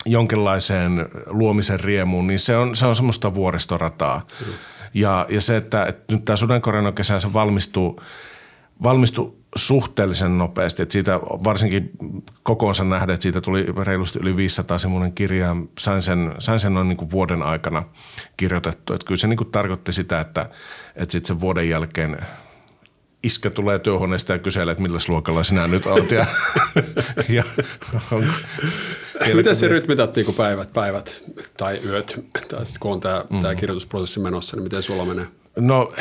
[0.06, 4.26] jonkinlaiseen luomisen riemuun, niin se on, se on semmoista vuoristorataa.
[4.46, 4.52] Mm.
[4.94, 6.36] Ja, ja se, että, että nyt tämä
[6.92, 8.02] kesä se valmistuu,
[8.82, 11.90] valmistuu suhteellisen nopeasti, että siitä varsinkin
[12.42, 16.88] kokoonsa nähden, että siitä tuli reilusti yli 500 semmoinen kirja, sain sen, sain sen noin
[16.88, 17.82] niin kuin vuoden aikana
[18.36, 18.92] kirjoitettu.
[18.92, 20.50] Että kyllä se niin kuin tarkoitti sitä, että,
[20.96, 22.16] että sitten sen vuoden jälkeen
[23.24, 26.10] iskä tulee työhuoneesta ja kyselee, että millä luokalla sinä nyt olet.
[26.10, 26.26] Ja,
[27.36, 27.44] ja
[29.34, 31.22] Miten se rytmitattiin, kun päivät, päivät
[31.56, 33.42] tai yöt, tai kun on tämä, mm.
[33.42, 35.26] tämä kirjoitusprosessi menossa, niin miten sulla menee?
[35.56, 35.92] No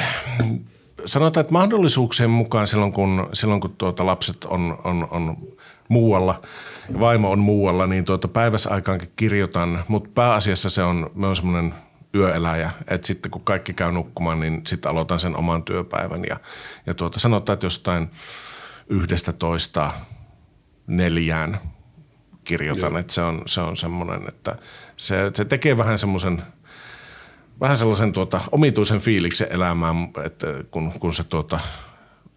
[1.05, 5.37] sanotaan, että mahdollisuuksien mukaan silloin, kun, silloin, kun tuota lapset on, on, on
[5.89, 6.41] muualla,
[6.99, 11.73] vaimo on muualla, niin tuota päiväsaikaankin kirjoitan, mutta pääasiassa se on, on semmoinen–
[12.15, 12.71] yöeläjä.
[12.87, 16.23] Että sitten kun kaikki käy nukkumaan, niin sitten aloitan sen oman työpäivän.
[16.29, 16.39] Ja,
[16.85, 18.11] ja tuota, sanotaan, että jostain
[18.87, 19.91] yhdestä toista
[20.87, 21.59] neljään
[22.43, 22.97] kirjoitan.
[22.97, 24.55] Että se on, se on semmoinen, että
[24.97, 26.43] se, se tekee vähän semmoisen
[27.59, 29.95] vähän sellaisen tuota, omituisen fiiliksen elämään,
[30.25, 31.59] että kun, kun se tuota,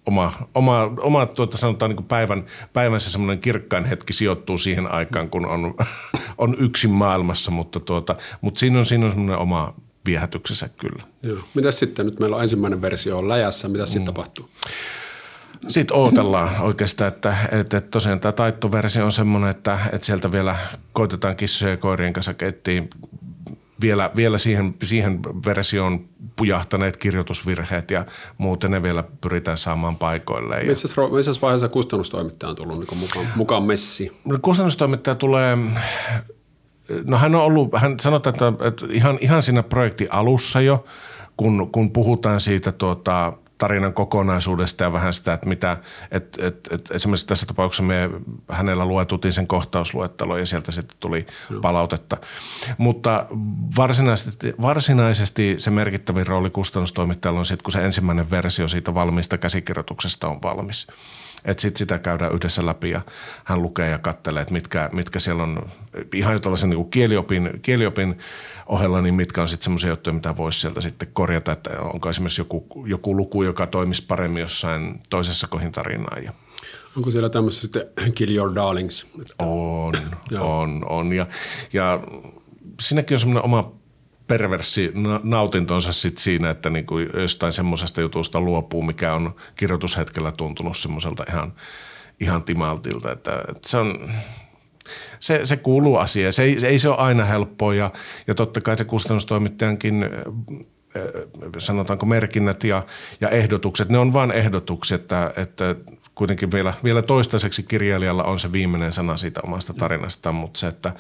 [0.07, 4.93] oma, oma, oma tuota, sanotaan niin kuin päivän, päivän se semmoinen kirkkain hetki sijoittuu siihen
[4.93, 5.75] aikaan, kun on,
[6.39, 9.75] on yksin maailmassa, mutta, tuota, mutta siinä on, siinä on semmoinen oma
[10.07, 11.03] viehätyksensä kyllä.
[11.23, 11.39] Joo.
[11.55, 12.07] Mitäs sitten?
[12.07, 13.69] Nyt meillä on ensimmäinen versio on läjässä.
[13.69, 13.87] Mitä mm.
[13.87, 14.51] sitten tapahtuu?
[15.69, 20.57] Sitten odotellaan oikeastaan, että, että, että tosiaan tämä taittoversio on semmoinen, että, että sieltä vielä
[20.93, 22.91] koitetaan kissojen ja koirien kanssa keittiin
[23.81, 28.05] vielä, vielä siihen, siihen versioon pujahtaneet kirjoitusvirheet ja
[28.39, 30.67] muuten ne vielä pyritään saamaan paikoilleen.
[30.67, 34.17] Missä, missä vaiheessa kustannustoimittaja on tullut niin mukaan, mukaan messi?
[34.25, 35.59] No, kustannustoimittaja tulee,
[37.05, 40.85] no hän on ollut, hän sanotaan, että, että ihan, ihan siinä projektin alussa jo,
[41.37, 45.77] kun, kun puhutaan siitä tuota, tarinan kokonaisuudesta ja vähän sitä, että mitä,
[46.11, 48.11] et, et, et esimerkiksi tässä tapauksessa me
[48.49, 51.61] hänellä luetutin sen kohtausluettelo ja sieltä sitten tuli Joo.
[51.61, 52.17] palautetta.
[52.79, 53.27] Mutta
[53.77, 60.29] varsinaisesti, varsinaisesti se merkittävin rooli kustannustoimittajalla on sitten, kun se ensimmäinen versio siitä valmiista käsikirjoituksesta
[60.29, 60.87] on valmis.
[61.47, 63.01] Että sitten sitä käydään yhdessä läpi ja
[63.45, 65.69] hän lukee ja katselee, että mitkä, mitkä siellä on
[66.15, 68.19] ihan jo tällaisen niin kieliopin, kieliopin
[68.67, 72.41] ohella, niin mitkä on sitten semmoisia juttuja, mitä voisi sieltä sitten korjata, että onko esimerkiksi
[72.41, 76.25] joku, joku luku, joka toimisi paremmin jossain toisessa kohin tarinaan.
[76.25, 76.33] Ja
[76.97, 77.83] Onko siellä tämmöistä sitten
[78.15, 79.07] Kill Your Darlings?
[79.39, 79.95] On,
[80.41, 81.13] on, on.
[81.13, 81.27] Ja,
[81.73, 82.01] ja
[82.81, 83.73] siinäkin on semmoinen oma
[84.27, 90.77] perversi nautintonsa sit siinä, että niin kuin jostain semmoisesta jutusta luopuu, mikä on kirjoitushetkellä tuntunut
[90.77, 91.53] semmoiselta ihan,
[92.21, 93.13] ihan timaltilta.
[93.13, 94.11] Että, että se on,
[95.21, 96.33] se, se kuuluu asiaan.
[96.33, 97.91] Se ei, se ei se ole aina helppoa ja,
[98.27, 100.05] ja totta kai se kustannustoimittajankin
[101.59, 102.87] sanotaanko merkinnät ja,
[103.21, 105.75] ja ehdotukset, ne on vain ehdotuksia, että, että
[106.15, 110.93] kuitenkin vielä, vielä toistaiseksi kirjailijalla on se viimeinen sana siitä omasta tarinasta, mutta se, että,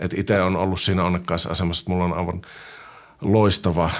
[0.00, 2.42] että itse on ollut siinä onnekkaassa asemassa, että mulla on aivan
[3.22, 3.90] loistava,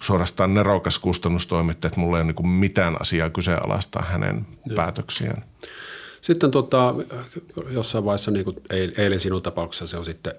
[0.00, 4.76] suorastaan nerokas kustannustoimittaja, että mulla ei ole niin mitään asiaa kyseenalaistaa hänen Joo.
[4.76, 5.44] päätöksiään.
[6.20, 6.94] Sitten tota,
[7.70, 8.56] jossain vaiheessa, niin kuin
[8.96, 10.34] eilen sinun tapauksessa se on sitten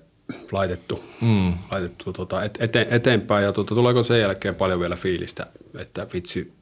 [0.52, 1.54] laitettu, mm.
[1.72, 6.54] laitettu tota, ete, eteenpäin ja tota, tuleeko sen jälkeen paljon vielä fiilistä, että vitsi,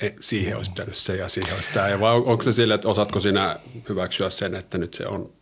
[0.00, 1.88] e, siihen olisi pitänyt se ja siihen olisi tämä.
[1.88, 5.32] Ja vai onko se sille, että osaatko sinä hyväksyä sen, että nyt se on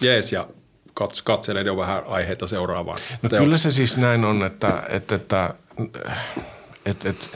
[0.00, 0.48] jees ja
[0.96, 3.00] kats, katselen jo vähän aiheita seuraavaan?
[3.22, 5.54] No kyllä se siis näin on, että, että, että,
[6.86, 7.26] että, että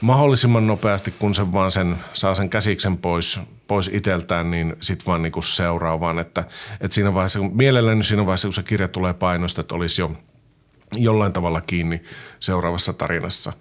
[0.00, 5.22] mahdollisimman nopeasti, kun se vaan sen, saa sen käsiksen pois, pois iteltään, niin sitten vaan
[5.22, 6.18] niinku seuraavaan.
[6.18, 6.44] Että,
[6.80, 10.12] että siinä vaiheessa, mielelläni siinä vaiheessa, kun se kirja tulee painosta, että olisi jo
[10.96, 12.02] jollain tavalla kiinni
[12.40, 13.52] seuraavassa tarinassa.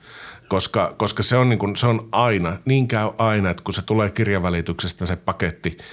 [0.48, 3.82] Koska, koska se, on niin kuin, se on aina, niin käy aina, että kun se
[3.82, 5.78] tulee kirjavälityksestä se paketti–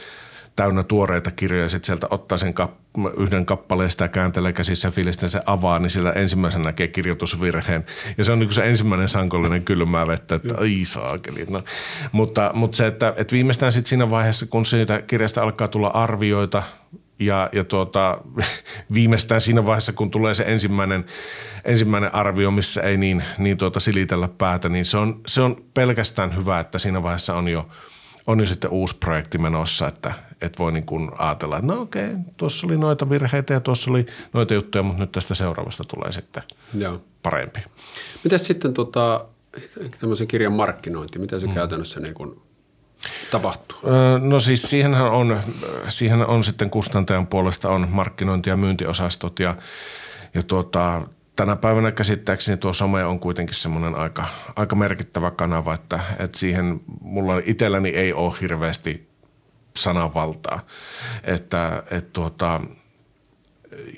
[0.56, 2.84] täynnä tuoreita kirjoja, sitten sieltä ottaa sen kap-
[3.18, 7.86] yhden kappaleen sitä kääntelee käsissä filisten se avaa, niin sillä ensimmäisenä näkee kirjoitusvirheen.
[8.18, 11.46] Ja se on niin se ensimmäinen sankollinen kylmää vettä, että ai saakeli.
[11.48, 11.60] No.
[12.12, 16.62] Mutta, mutta se, että, että viimeistään sitten siinä vaiheessa, kun siitä kirjasta alkaa tulla arvioita,
[17.18, 18.18] ja, ja tuota,
[18.94, 21.04] viimeistään siinä vaiheessa, kun tulee se ensimmäinen,
[21.64, 26.36] ensimmäinen arvio, missä ei niin, niin tuota silitellä päätä, niin se on, se on pelkästään
[26.36, 27.68] hyvä, että siinä vaiheessa on jo–
[28.26, 32.08] on jo sitten uusi projekti menossa, että, että voi niin kuin ajatella, että no okei,
[32.36, 36.42] tuossa oli noita virheitä ja tuossa oli noita juttuja, mutta nyt tästä seuraavasta tulee sitten
[36.74, 37.00] Joo.
[37.22, 37.60] parempi.
[38.24, 39.24] Miten sitten tota,
[40.00, 41.54] tämmöisen kirjan markkinointi, miten se mm.
[41.54, 42.40] käytännössä niin kuin
[43.30, 43.78] tapahtuu?
[44.20, 45.40] No siis siihenhän on,
[45.88, 49.56] siihen on sitten kustantajan puolesta on markkinointi- ja myyntiosastot ja,
[50.34, 51.02] ja tuota,
[51.36, 56.80] tänä päivänä käsittääkseni tuo some on kuitenkin semmoinen aika, aika merkittävä kanava, että, että siihen
[57.00, 59.08] mulla itselläni ei ole hirveästi
[59.76, 60.66] sananvaltaa.
[61.24, 62.60] Että, että tuota,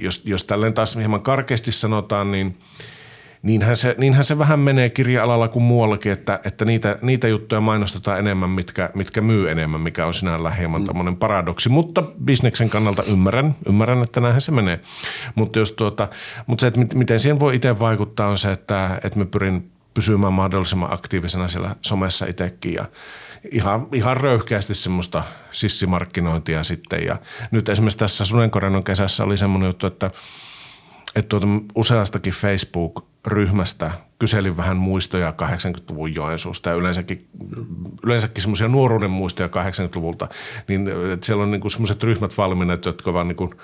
[0.01, 2.59] jos, jos tälleen taas hieman karkeasti sanotaan, niin–
[3.47, 8.19] niinhän se, niinhän se vähän menee kirja-alalla kuin muuallakin, että, että niitä, niitä juttuja mainostetaan
[8.19, 10.87] enemmän, mitkä, mitkä myy enemmän, mikä on sinällään hieman mm.
[10.87, 11.69] tämmöinen paradoksi.
[11.69, 14.81] Mutta bisneksen kannalta ymmärrän, ymmärrän, että näinhän se menee.
[15.35, 16.09] Mutta, jos tuota,
[16.47, 20.33] mutta se, että miten siihen voi itse vaikuttaa, on se, että, että mä pyrin pysymään
[20.33, 22.85] mahdollisimman aktiivisena siellä somessa itsekin ja
[23.51, 27.07] ihan, ihan röyhkeästi semmoista sissimarkkinointia sitten.
[27.07, 27.17] Ja
[27.51, 30.11] nyt esimerkiksi tässä Sunenkorennon kesässä oli semmoinen juttu, että,
[31.17, 37.27] että tuota useastakin Facebook– ryhmästä kyselin vähän muistoja 80-luvun Joensuusta ja yleensäkin,
[38.05, 40.29] yleensäkin semmoisia nuoruuden muistoja 80-luvulta,
[40.69, 40.89] niin
[41.23, 43.55] siellä on niinku semmoiset ryhmät valmiineet, jotka vaan niinku,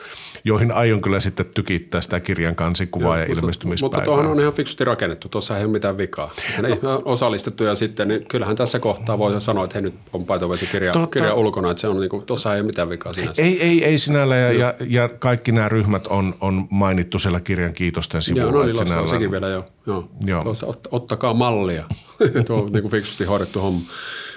[0.44, 3.98] joihin aion kyllä sitten tykittää sitä kirjan kansikuvaa Joo, ja ilmestymispäivää.
[3.98, 6.30] Mutta tuohon on ihan fiksusti rakennettu, tuossa ei ole mitään vikaa.
[6.62, 7.02] Ne no.
[7.04, 10.92] osallistettu ja sitten, niin kyllähän tässä kohtaa voi sanoa, että hei nyt on paitovesi kirja,
[10.92, 13.42] tota, kirja ulkona, että se on niinku, tuossa ei ole mitään vikaa sinänsä.
[13.42, 17.72] Ei, ei, ei sinällä ja, ja, ja, kaikki nämä ryhmät on, on mainittu siellä kirjan
[17.72, 18.44] kiitosten sivulla.
[18.44, 19.08] Joo, no niin, sinällään...
[19.08, 19.64] sekin vielä joo.
[19.86, 20.08] Joo.
[20.24, 20.42] joo.
[20.42, 21.86] Tuossa, ot, ottakaa mallia.
[22.46, 23.80] Tuo on niin kuin fiksusti hoidettu homma.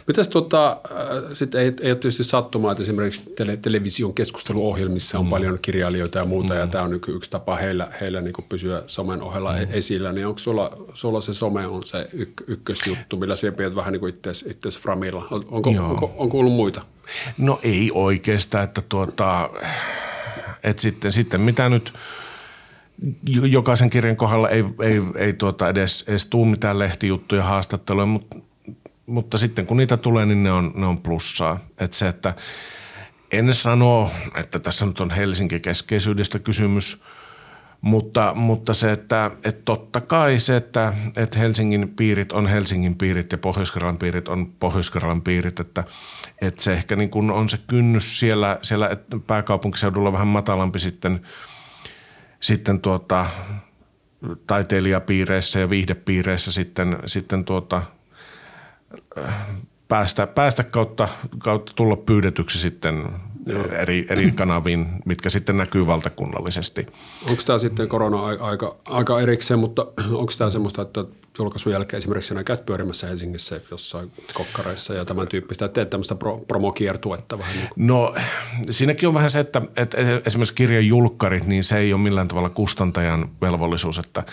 [0.08, 5.26] Mitäs tuota, äh, sitten ei, ei ole tietysti sattumaa, että esimerkiksi tele, television keskusteluohjelmissa on
[5.26, 5.30] mm.
[5.30, 6.60] paljon kirjailijoita ja muuta, mm.
[6.60, 9.68] ja tämä on yksi tapa heillä, heillä niin kuin pysyä somen ohella mm.
[9.70, 10.14] esillä.
[10.14, 14.00] Niin onko sulla, sulla se some on se yk, ykkösjuttu, millä siellä pidät vähän niin
[14.00, 15.28] kuin itseäsi framilla?
[15.32, 16.82] Onko, onko, on kuullut muita?
[17.38, 19.50] No ei oikeastaan, että tuota,
[20.64, 21.94] et sitten, sitten mitä nyt–
[23.50, 28.38] jokaisen kirjan kohdalla ei, ei, ei tuota edes, edes tuu mitään lehtijuttuja, haastatteluja, mutta,
[29.06, 31.60] mutta sitten kun niitä tulee, niin ne on, ne on plussaa.
[31.78, 32.34] Että se, että
[33.32, 37.04] en sano, että tässä nyt on Helsinki-keskeisyydestä kysymys,
[37.82, 43.32] mutta, mutta se, että, että totta kai se, että, että Helsingin piirit on Helsingin piirit
[43.32, 44.92] ja pohjois piirit on pohjois
[45.24, 45.84] piirit, että,
[46.42, 51.20] että se ehkä niin kuin on se kynnys siellä, siellä pääkaupunkiseudulla vähän matalampi sitten–
[52.46, 53.26] sitten tuota,
[54.48, 57.84] taiteilijapiireissä ja viihdepiireissä sitten, sitten tuota,
[59.88, 61.08] päästä, päästä kautta,
[61.40, 63.04] kautta tulla pyydetyksi sitten
[63.72, 66.88] eri, eri kanaviin, mitkä sitten näkyy valtakunnallisesti.
[67.30, 69.86] Onko tämä sitten korona-aika aika erikseen, mutta
[70.22, 71.06] onko tämä semmoista, että
[71.40, 76.16] julkaisun jälkeen esimerkiksi sinä käyt pyörimässä Helsingissä jossain kokkareissa ja tämän tyyppistä, että teet tämmöistä
[76.16, 77.88] pro, promokiertuetta vähän niin kuin.
[77.88, 78.16] No
[78.70, 82.50] siinäkin on vähän se, että, että esimerkiksi kirjan julkkarit, niin se ei ole millään tavalla
[82.50, 84.24] kustantajan velvollisuus, että,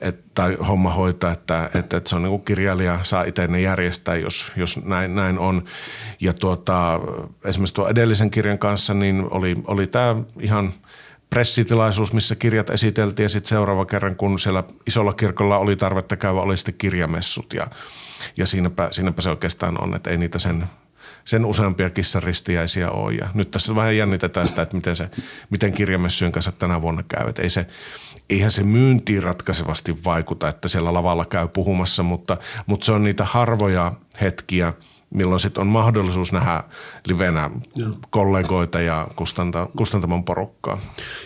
[0.00, 3.60] että tai homma hoitaa, että, että, että se on niin kuin kirjailija saa itse ne
[3.60, 5.64] järjestää, jos, jos näin, näin on.
[6.20, 7.00] Ja tuota,
[7.44, 10.72] esimerkiksi tuo edellisen kirjan kanssa niin oli, oli tämä ihan–
[11.30, 16.40] pressitilaisuus, missä kirjat esiteltiin ja sitten seuraava kerran, kun siellä isolla kirkolla oli tarvetta käydä,
[16.40, 17.66] oli sitten kirjamessut ja,
[18.36, 20.66] ja siinäpä, siinäpä se oikeastaan on, että ei niitä sen,
[21.24, 23.14] sen useampia kissaristiäisiä ole.
[23.14, 25.10] Ja nyt tässä vähän jännitetään sitä, että miten, se,
[25.50, 27.28] miten kirjamessujen kanssa tänä vuonna käy.
[27.28, 27.66] Että ei se,
[28.30, 32.36] eihän se myyntiin ratkaisevasti vaikuta, että siellä lavalla käy puhumassa, mutta,
[32.66, 34.72] mutta se on niitä harvoja hetkiä–
[35.10, 36.64] milloin sitten on mahdollisuus nähdä
[37.06, 37.90] livenä Joo.
[38.10, 40.78] kollegoita ja kustanta, kustantamon porukkaa.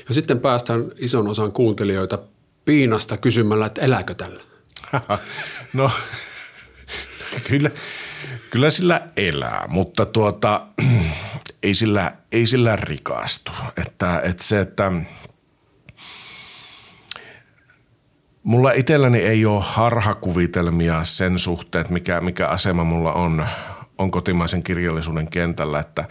[0.09, 2.19] Ja sitten päästään ison osan kuuntelijoita
[2.64, 4.43] piinasta kysymällä, että elääkö tällä?
[5.75, 5.90] no
[7.49, 7.71] kyllä,
[8.51, 10.66] kyllä sillä elää, mutta tuota,
[11.62, 13.53] ei, sillä, ei sillä rikastu.
[13.77, 14.93] Että, että se, että
[18.43, 23.47] Mulla itselläni ei ole harhakuvitelmia sen suhteen, että mikä, mikä asema mulla on
[24.01, 26.05] on kotimaisen kirjallisuuden kentällä, että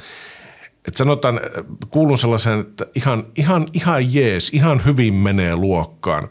[0.87, 1.39] et sanotaan,
[1.89, 6.29] kuulun sellaisen, että ihan, ihan, ihan jees, ihan hyvin menee luokkaan.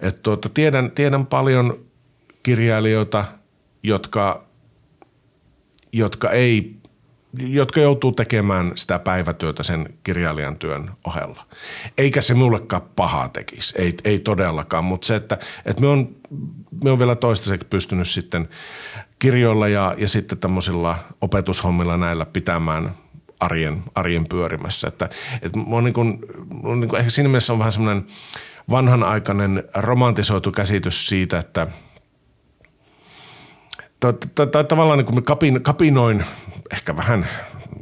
[0.00, 1.84] Et tuota, tiedän, tiedän paljon
[2.42, 3.24] kirjailijoita,
[3.82, 4.44] jotka,
[5.92, 6.82] jotka ei
[7.38, 11.46] jotka joutuu tekemään sitä päivätyötä sen kirjailijan työn ohella.
[11.98, 16.16] Eikä se mullekaan pahaa tekisi, ei, ei todellakaan, mutta se, että, että me, on,
[16.84, 18.48] me on vielä toistaiseksi pystynyt sitten
[19.22, 22.94] kirjoilla ja, ja sitten tämmöisillä opetushommilla näillä pitämään
[23.40, 24.88] arjen, arjen pyörimässä.
[24.88, 25.08] Että,
[25.42, 26.18] että on niin kuin,
[26.62, 28.06] on niin kuin, ehkä siinä mielessä on vähän semmoinen
[28.70, 31.66] vanhanaikainen romantisoitu käsitys siitä, että
[34.52, 36.24] tai tavallaan niin kuin kapin, kapinoin
[36.72, 37.28] ehkä vähän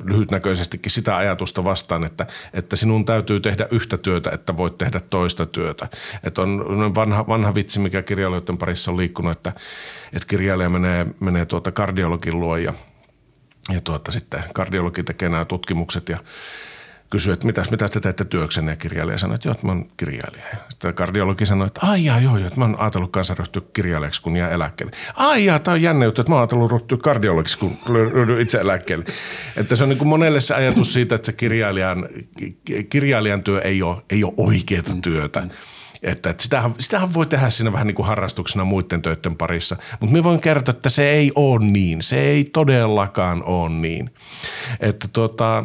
[0.05, 5.47] lyhytnäköisestikin sitä ajatusta vastaan, että, että sinun täytyy tehdä yhtä työtä, että voit tehdä toista
[5.47, 5.89] työtä.
[6.25, 9.53] Että on vanha, vanha vitsi, mikä kirjailijoiden parissa on liikkunut, että,
[10.13, 12.75] että kirjailija menee, menee tuota kardiologin luo ja,
[13.69, 16.19] ja tuota, sitten kardiologi tekee nämä tutkimukset ja
[17.11, 19.87] kysyi, että mitä, mitä te teette työksenne ja kirjailija sanoi, että joo, että mä oon
[19.97, 20.45] kirjailija.
[20.69, 24.37] Sitten kardiologi sanoi, että ai jaa, joo, että mä oon ajatellut kanssa ryhtyä kirjailijaksi, kun
[24.37, 24.97] jää eläkkeelle.
[25.15, 27.77] Ai jaa, tää on jännä juttu, että mä oon ajatellut ryhtyä kardiologiksi, kun
[28.15, 29.05] ryhdyn itse eläkkeelle.
[29.57, 32.09] Että se on niin kuin monelle se ajatus siitä, että se kirjailijan,
[32.91, 35.47] kirjailijan työ ei ole, ei ole oikeaa työtä.
[36.03, 39.77] Että, että sitähän, sitähän voi tehdä siinä vähän niin kuin harrastuksena muiden töiden parissa.
[40.01, 42.03] Mutta me voin kertoa, että se ei ole niin.
[42.03, 44.11] Se ei todellakaan ole niin.
[44.81, 45.65] Että tota,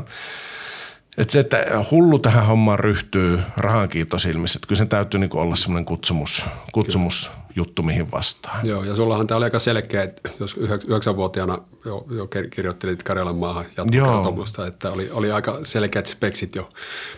[1.18, 5.86] että se, että hullu tähän hommaan ryhtyy rahankiitosilmissä, että kyllä sen täytyy niin olla semmoinen
[5.86, 8.68] kutsumus, kutsumus juttu, mihin vastaan.
[8.68, 13.66] Joo, ja sullahan tämä oli aika selkeä, että jos yhdeksänvuotiaana jo, jo kirjoittelit Karjalan maahan
[13.78, 16.70] jatkokertomusta, että oli, oli aika selkeät speksit jo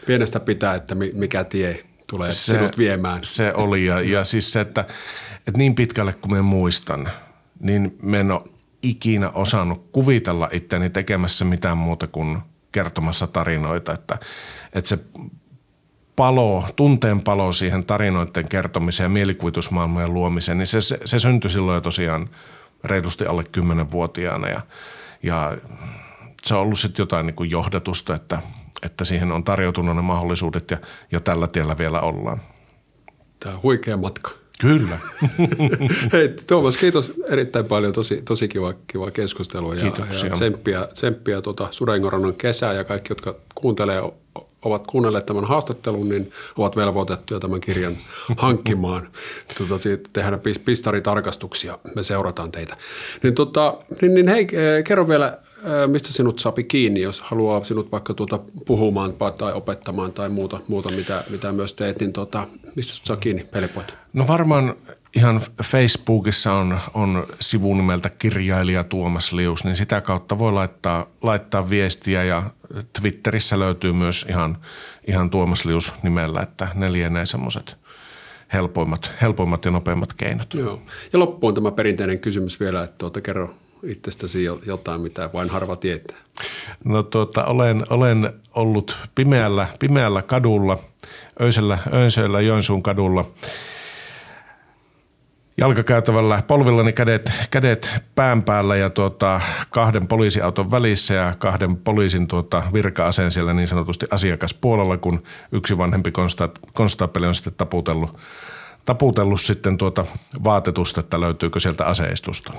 [0.05, 3.17] pienestä pitää, että mikä tie tulee se, sinut viemään.
[3.21, 4.85] Se oli, ja, ja siis se, että,
[5.47, 7.09] että niin pitkälle kuin me muistan,
[7.59, 8.41] niin me en ole
[8.81, 12.37] ikinä osannut kuvitella itteni tekemässä mitään muuta kuin–
[12.77, 14.17] kertomassa tarinoita, että,
[14.73, 14.99] että se
[16.15, 21.75] palo, tunteen palo siihen tarinoiden kertomiseen ja mielikuvitusmaailmojen luomiseen, niin se, se, se syntyi silloin
[21.75, 22.29] jo tosiaan
[22.83, 24.61] reilusti alle 10-vuotiaana ja,
[25.23, 25.57] ja
[26.43, 28.41] se on ollut sitten jotain niin kuin johdatusta, että,
[28.83, 30.77] että siihen on tarjoutunut ne mahdollisuudet ja,
[31.11, 32.41] ja tällä tiellä vielä ollaan.
[33.39, 34.31] Tämä on huikea matka.
[34.61, 34.97] Kyllä.
[36.13, 37.93] Hei Tuomas, kiitos erittäin paljon.
[37.93, 39.75] Tosi, tosi kiva, kiva keskustelua.
[39.75, 39.85] Ja,
[40.23, 44.01] ja tsemppiä, tsemppiä tuota Sudengorannon kesää ja kaikki, jotka kuuntelee,
[44.61, 47.97] ovat kuunnelleet tämän haastattelun, niin ovat velvoitettuja tämän kirjan
[48.37, 49.09] hankkimaan.
[49.57, 49.75] Tuota,
[50.13, 51.79] tehdään pistaritarkastuksia.
[51.95, 52.77] Me seurataan teitä.
[53.23, 55.37] Niin, tota, niin, niin hei, eh, kerro vielä
[55.87, 60.89] mistä sinut saapi kiinni, jos haluaa sinut vaikka tuota puhumaan tai opettamaan tai muuta, muuta
[60.91, 63.93] mitä, mitä myös teet, niin tuota, mistä sinut saa kiinni pelipuolta?
[64.13, 64.75] No varmaan
[65.15, 71.69] ihan Facebookissa on, on sivu nimeltä kirjailija Tuomas Lius, niin sitä kautta voi laittaa, laittaa
[71.69, 72.43] viestiä ja
[73.01, 74.57] Twitterissä löytyy myös ihan,
[75.07, 77.77] ihan Tuomas Lius nimellä, että ne lienee semmoiset
[78.53, 80.53] helpoimmat, helpoimmat ja nopeimmat keinot.
[80.53, 80.81] Joo.
[81.13, 86.17] Ja loppuun tämä perinteinen kysymys vielä, että tuota, kerro itsestäsi jotain, mitä vain harva tietää?
[86.83, 90.77] No tuota, olen, olen ollut pimeällä, pimeällä kadulla,
[91.41, 93.25] öisellä, öisellä Joensuun kadulla
[95.57, 102.63] jalkakäytävällä polvillani kädet, kädet pään päällä ja tuota, kahden poliisiauton välissä ja kahden poliisin tuota,
[102.73, 106.11] virka-aseen siellä niin sanotusti asiakaspuolella, kun yksi vanhempi
[106.73, 108.17] konstaapeli on sitten taputellut
[108.87, 110.05] taputellut sitten tuota
[110.43, 112.53] vaatetusta, että löytyykö sieltä aseistusta.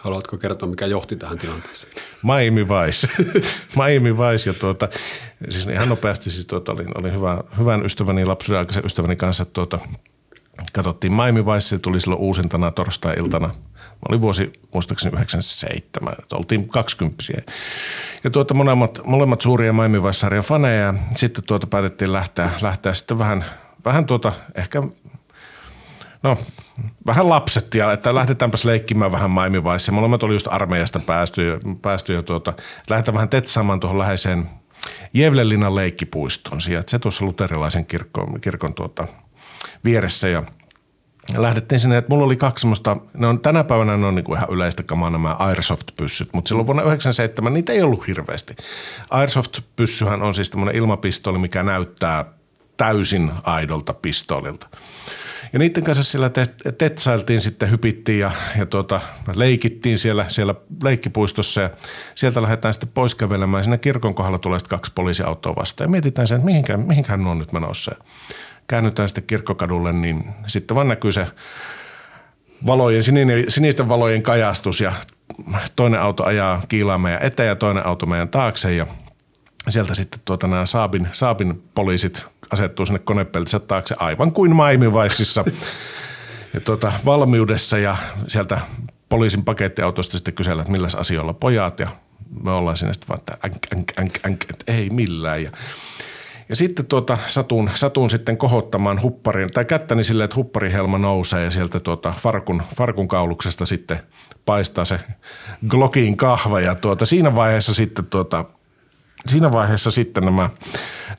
[0.00, 1.92] Haluatko kertoa, mikä johti tähän tilanteeseen?
[2.22, 3.08] Miami Vice.
[3.78, 4.88] Miami Vice ja tuota,
[5.50, 9.78] siis ihan nopeasti siis tuota, olin, olin hyvä, hyvän ystäväni, lapsuuden aikaisen ystäväni kanssa tuota,
[10.72, 13.46] katsottiin Miami Vice, se tuli silloin uusintana torstai-iltana.
[13.46, 17.42] Mä olin vuosi muistaakseni 97, että oltiin kaksikymppisiä.
[18.24, 23.18] Ja tuota, molemmat, molemmat suuria Miami Vice-sarjan faneja ja sitten tuota päätettiin lähteä, lähteä sitten
[23.18, 23.44] vähän,
[23.84, 24.82] vähän tuota, ehkä
[26.22, 26.38] no
[27.06, 29.92] vähän lapsettia, että lähdetäänpäs leikkimään vähän Vice.
[29.92, 32.52] Molemmat oli just armeijasta päästy, päästy ja tuota,
[32.90, 34.46] lähdetään vähän tetsaamaan tuohon läheiseen
[35.14, 36.60] Jevlelinan leikkipuistoon.
[36.86, 39.06] Se tuossa luterilaisen kirkon, kirkon tuota,
[39.84, 40.42] vieressä ja
[41.36, 44.36] lähdettiin sinne, että mulla oli kaksi semmoista, ne on, tänä päivänä ne on niin kuin
[44.36, 48.56] ihan yleistä kamaa nämä Airsoft-pyssyt, mutta silloin vuonna 1997 niitä ei ollut hirveästi.
[49.10, 52.24] Airsoft-pyssyhän on siis tämmöinen ilmapistooli, mikä näyttää
[52.76, 54.66] täysin aidolta pistoolilta.
[55.52, 56.30] Ja niiden kanssa siellä
[56.78, 59.00] tetsailtiin sitten, hypittiin ja, ja tuota,
[59.34, 61.70] leikittiin siellä, siellä leikkipuistossa ja
[62.14, 63.64] sieltä lähdetään sitten pois kävelemään.
[63.64, 67.38] Siinä kirkon kohdalla tulee sitten kaksi poliisiautoa vastaan ja mietitään sen, että mihinkään, mihinkään on
[67.38, 67.94] nyt menossa
[68.70, 71.26] käännytään sitten kirkkokadulle, niin sitten vaan näkyy se
[72.66, 74.92] valojen, sininen, sinisten valojen kajastus ja
[75.76, 78.86] toinen auto ajaa kiilaa meidän eteen ja toinen auto meidän taakse ja
[79.68, 85.44] sieltä sitten tuota nämä Saabin, Saabin poliisit asettuu sinne konepeltissä taakse aivan kuin Maimivaisissa
[86.54, 87.96] ja tuota, valmiudessa ja
[88.26, 88.60] sieltä
[89.08, 91.88] poliisin pakettiautosta sitten kysellä, että milläs asioilla pojat ja
[92.42, 95.50] me ollaan sinne sitten vaan, että änk, änk, änk, änk, että ei millään ja
[96.50, 101.50] ja sitten tuota, satun, satun sitten kohottamaan hupparin, tai kättäni silleen, että hupparihelma nousee ja
[101.50, 104.02] sieltä tuota farkun, farkun kauluksesta sitten
[104.44, 105.00] paistaa se
[105.68, 106.60] Glockin kahva.
[106.60, 108.44] Ja tuota, siinä vaiheessa sitten tuota,
[109.26, 110.50] siinä vaiheessa sitten nämä,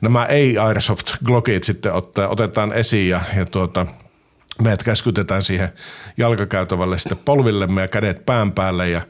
[0.02, 3.86] nämä ei-Airsoft Glockit sitten ottaa, otetaan esiin ja, ja tuota,
[4.62, 5.68] meidät käskytetään siihen
[6.16, 9.00] jalkakäytävälle sitten polvillemme ja kädet pään päälle ja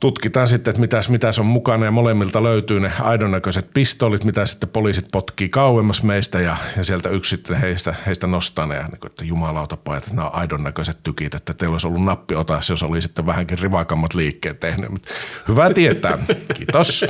[0.00, 4.68] tutkitaan sitten, että mitäs, mitäs on mukana ja molemmilta löytyy ne aidonnäköiset pistoolit, mitä sitten
[4.68, 9.00] poliisit potkii kauemmas meistä ja, ja sieltä yksi sitten heistä, heistä nostaa ne ja niin
[9.00, 12.70] kuin, että jumalauta pojat, että nämä on aidonnäköiset tykit, että teillä olisi ollut nappi otas,
[12.70, 14.90] jos oli sitten vähänkin rivakammat liikkeet tehnyt.
[15.48, 16.18] Hyvä tietää,
[16.54, 17.04] kiitos.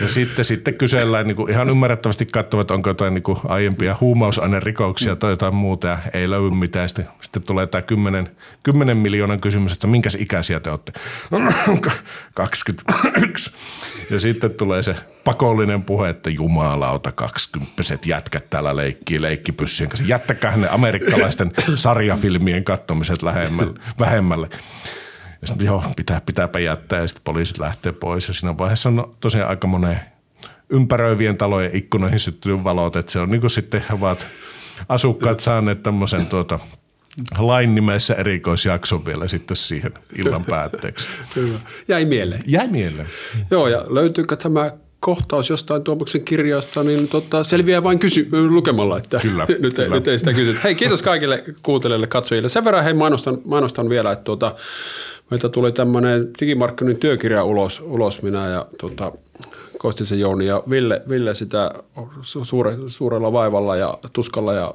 [0.00, 5.16] Ja sitten, sitten kysellään niin kuin ihan ymmärrettävästi katsovat, onko jotain niin kuin aiempia huumausainerikoksia
[5.16, 6.88] tai jotain muuta ja ei löydy mitään.
[6.88, 8.28] Sitten, sitten tulee tämä 10,
[8.62, 10.92] 10 miljoonan kysymys, että minkäs ikäisiä te olette.
[12.34, 13.52] 21.
[14.10, 20.06] Ja sitten tulee se pakollinen puhe, että jumalauta, 20 jätkät täällä leikkii leikkipyssyjen kanssa.
[20.06, 24.48] Jättäkää ne amerikkalaisten sarjafilmien kattomiset lähemmälle, vähemmälle.
[25.40, 28.28] Ja sitten joo, pitää, pitääpä jättää ja sitten poliisit lähtee pois.
[28.28, 30.00] Ja siinä vaiheessa on tosiaan aika monen
[30.70, 34.26] ympäröivien talojen ikkunoihin syttynyt valot, että se on niin kuin sitten ovat
[34.88, 36.58] asukkaat saaneet tämmöisen tuota–
[37.38, 41.08] lain nimessä erikoisjakso vielä sitten siihen illan päätteeksi.
[41.36, 41.58] Hyvä.
[41.88, 42.42] Jäi mieleen.
[42.46, 43.06] Jäi mieleen.
[43.50, 49.18] Joo, ja löytyykö tämä kohtaus jostain Tuomaksen kirjasta, niin tota, selviää vain kysy- lukemalla, että
[49.28, 49.94] kyllä, nyt, kyllä.
[49.94, 50.60] nyt ei sitä kysytä.
[50.64, 52.48] Hei, kiitos kaikille kuuntelijoille, katsojille.
[52.48, 54.54] Sen verran hei, mainostan, mainostan vielä, että tuota,
[55.30, 59.12] meiltä tuli tämmöinen digimarkkinoinnin työkirja ulos, ulos minä ja tuota,
[59.78, 61.70] Kostisen Jouni ja Ville, Ville sitä
[62.22, 64.74] suure, suurella vaivalla ja tuskalla ja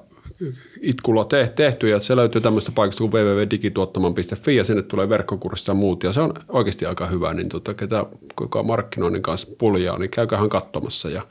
[0.81, 5.73] itkulla te, tehty ja se löytyy tämmöistä paikasta kuin www.digituottaman.fi ja sinne tulee verkkokurssit ja
[5.73, 8.05] muut ja se on oikeasti aika hyvä, niin tota, ketä
[8.35, 11.21] kuka markkinoinnin kanssa puljaa, niin käyköhän katsomassa ja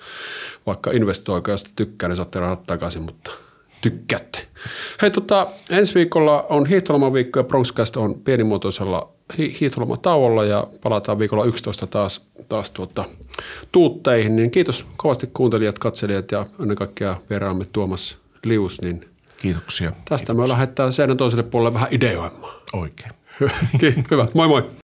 [0.67, 3.31] vaikka investoiko, jos tykkää, niin saatte rahat takaisin, mutta
[3.83, 4.39] tykkäätte.
[5.03, 11.45] Hei tota, ensi viikolla on hiihtolomaviikko ja Bronxcast on pienimuotoisella hi- hiihtolomatauolla ja palataan viikolla
[11.45, 13.05] 11 taas, taas tuota,
[13.73, 19.91] tuutteihin, niin kiitos kovasti kuuntelijat, katselijat ja ennen kaikkea vieraamme Tuomas Lius, niin Kiitoksia.
[19.91, 20.35] tästä Kiitoksia.
[20.35, 22.55] me lähdetään seinän toiselle puolelle vähän ideoimaan.
[22.73, 23.13] Oikein.
[24.11, 24.71] Hyvä, moi moi.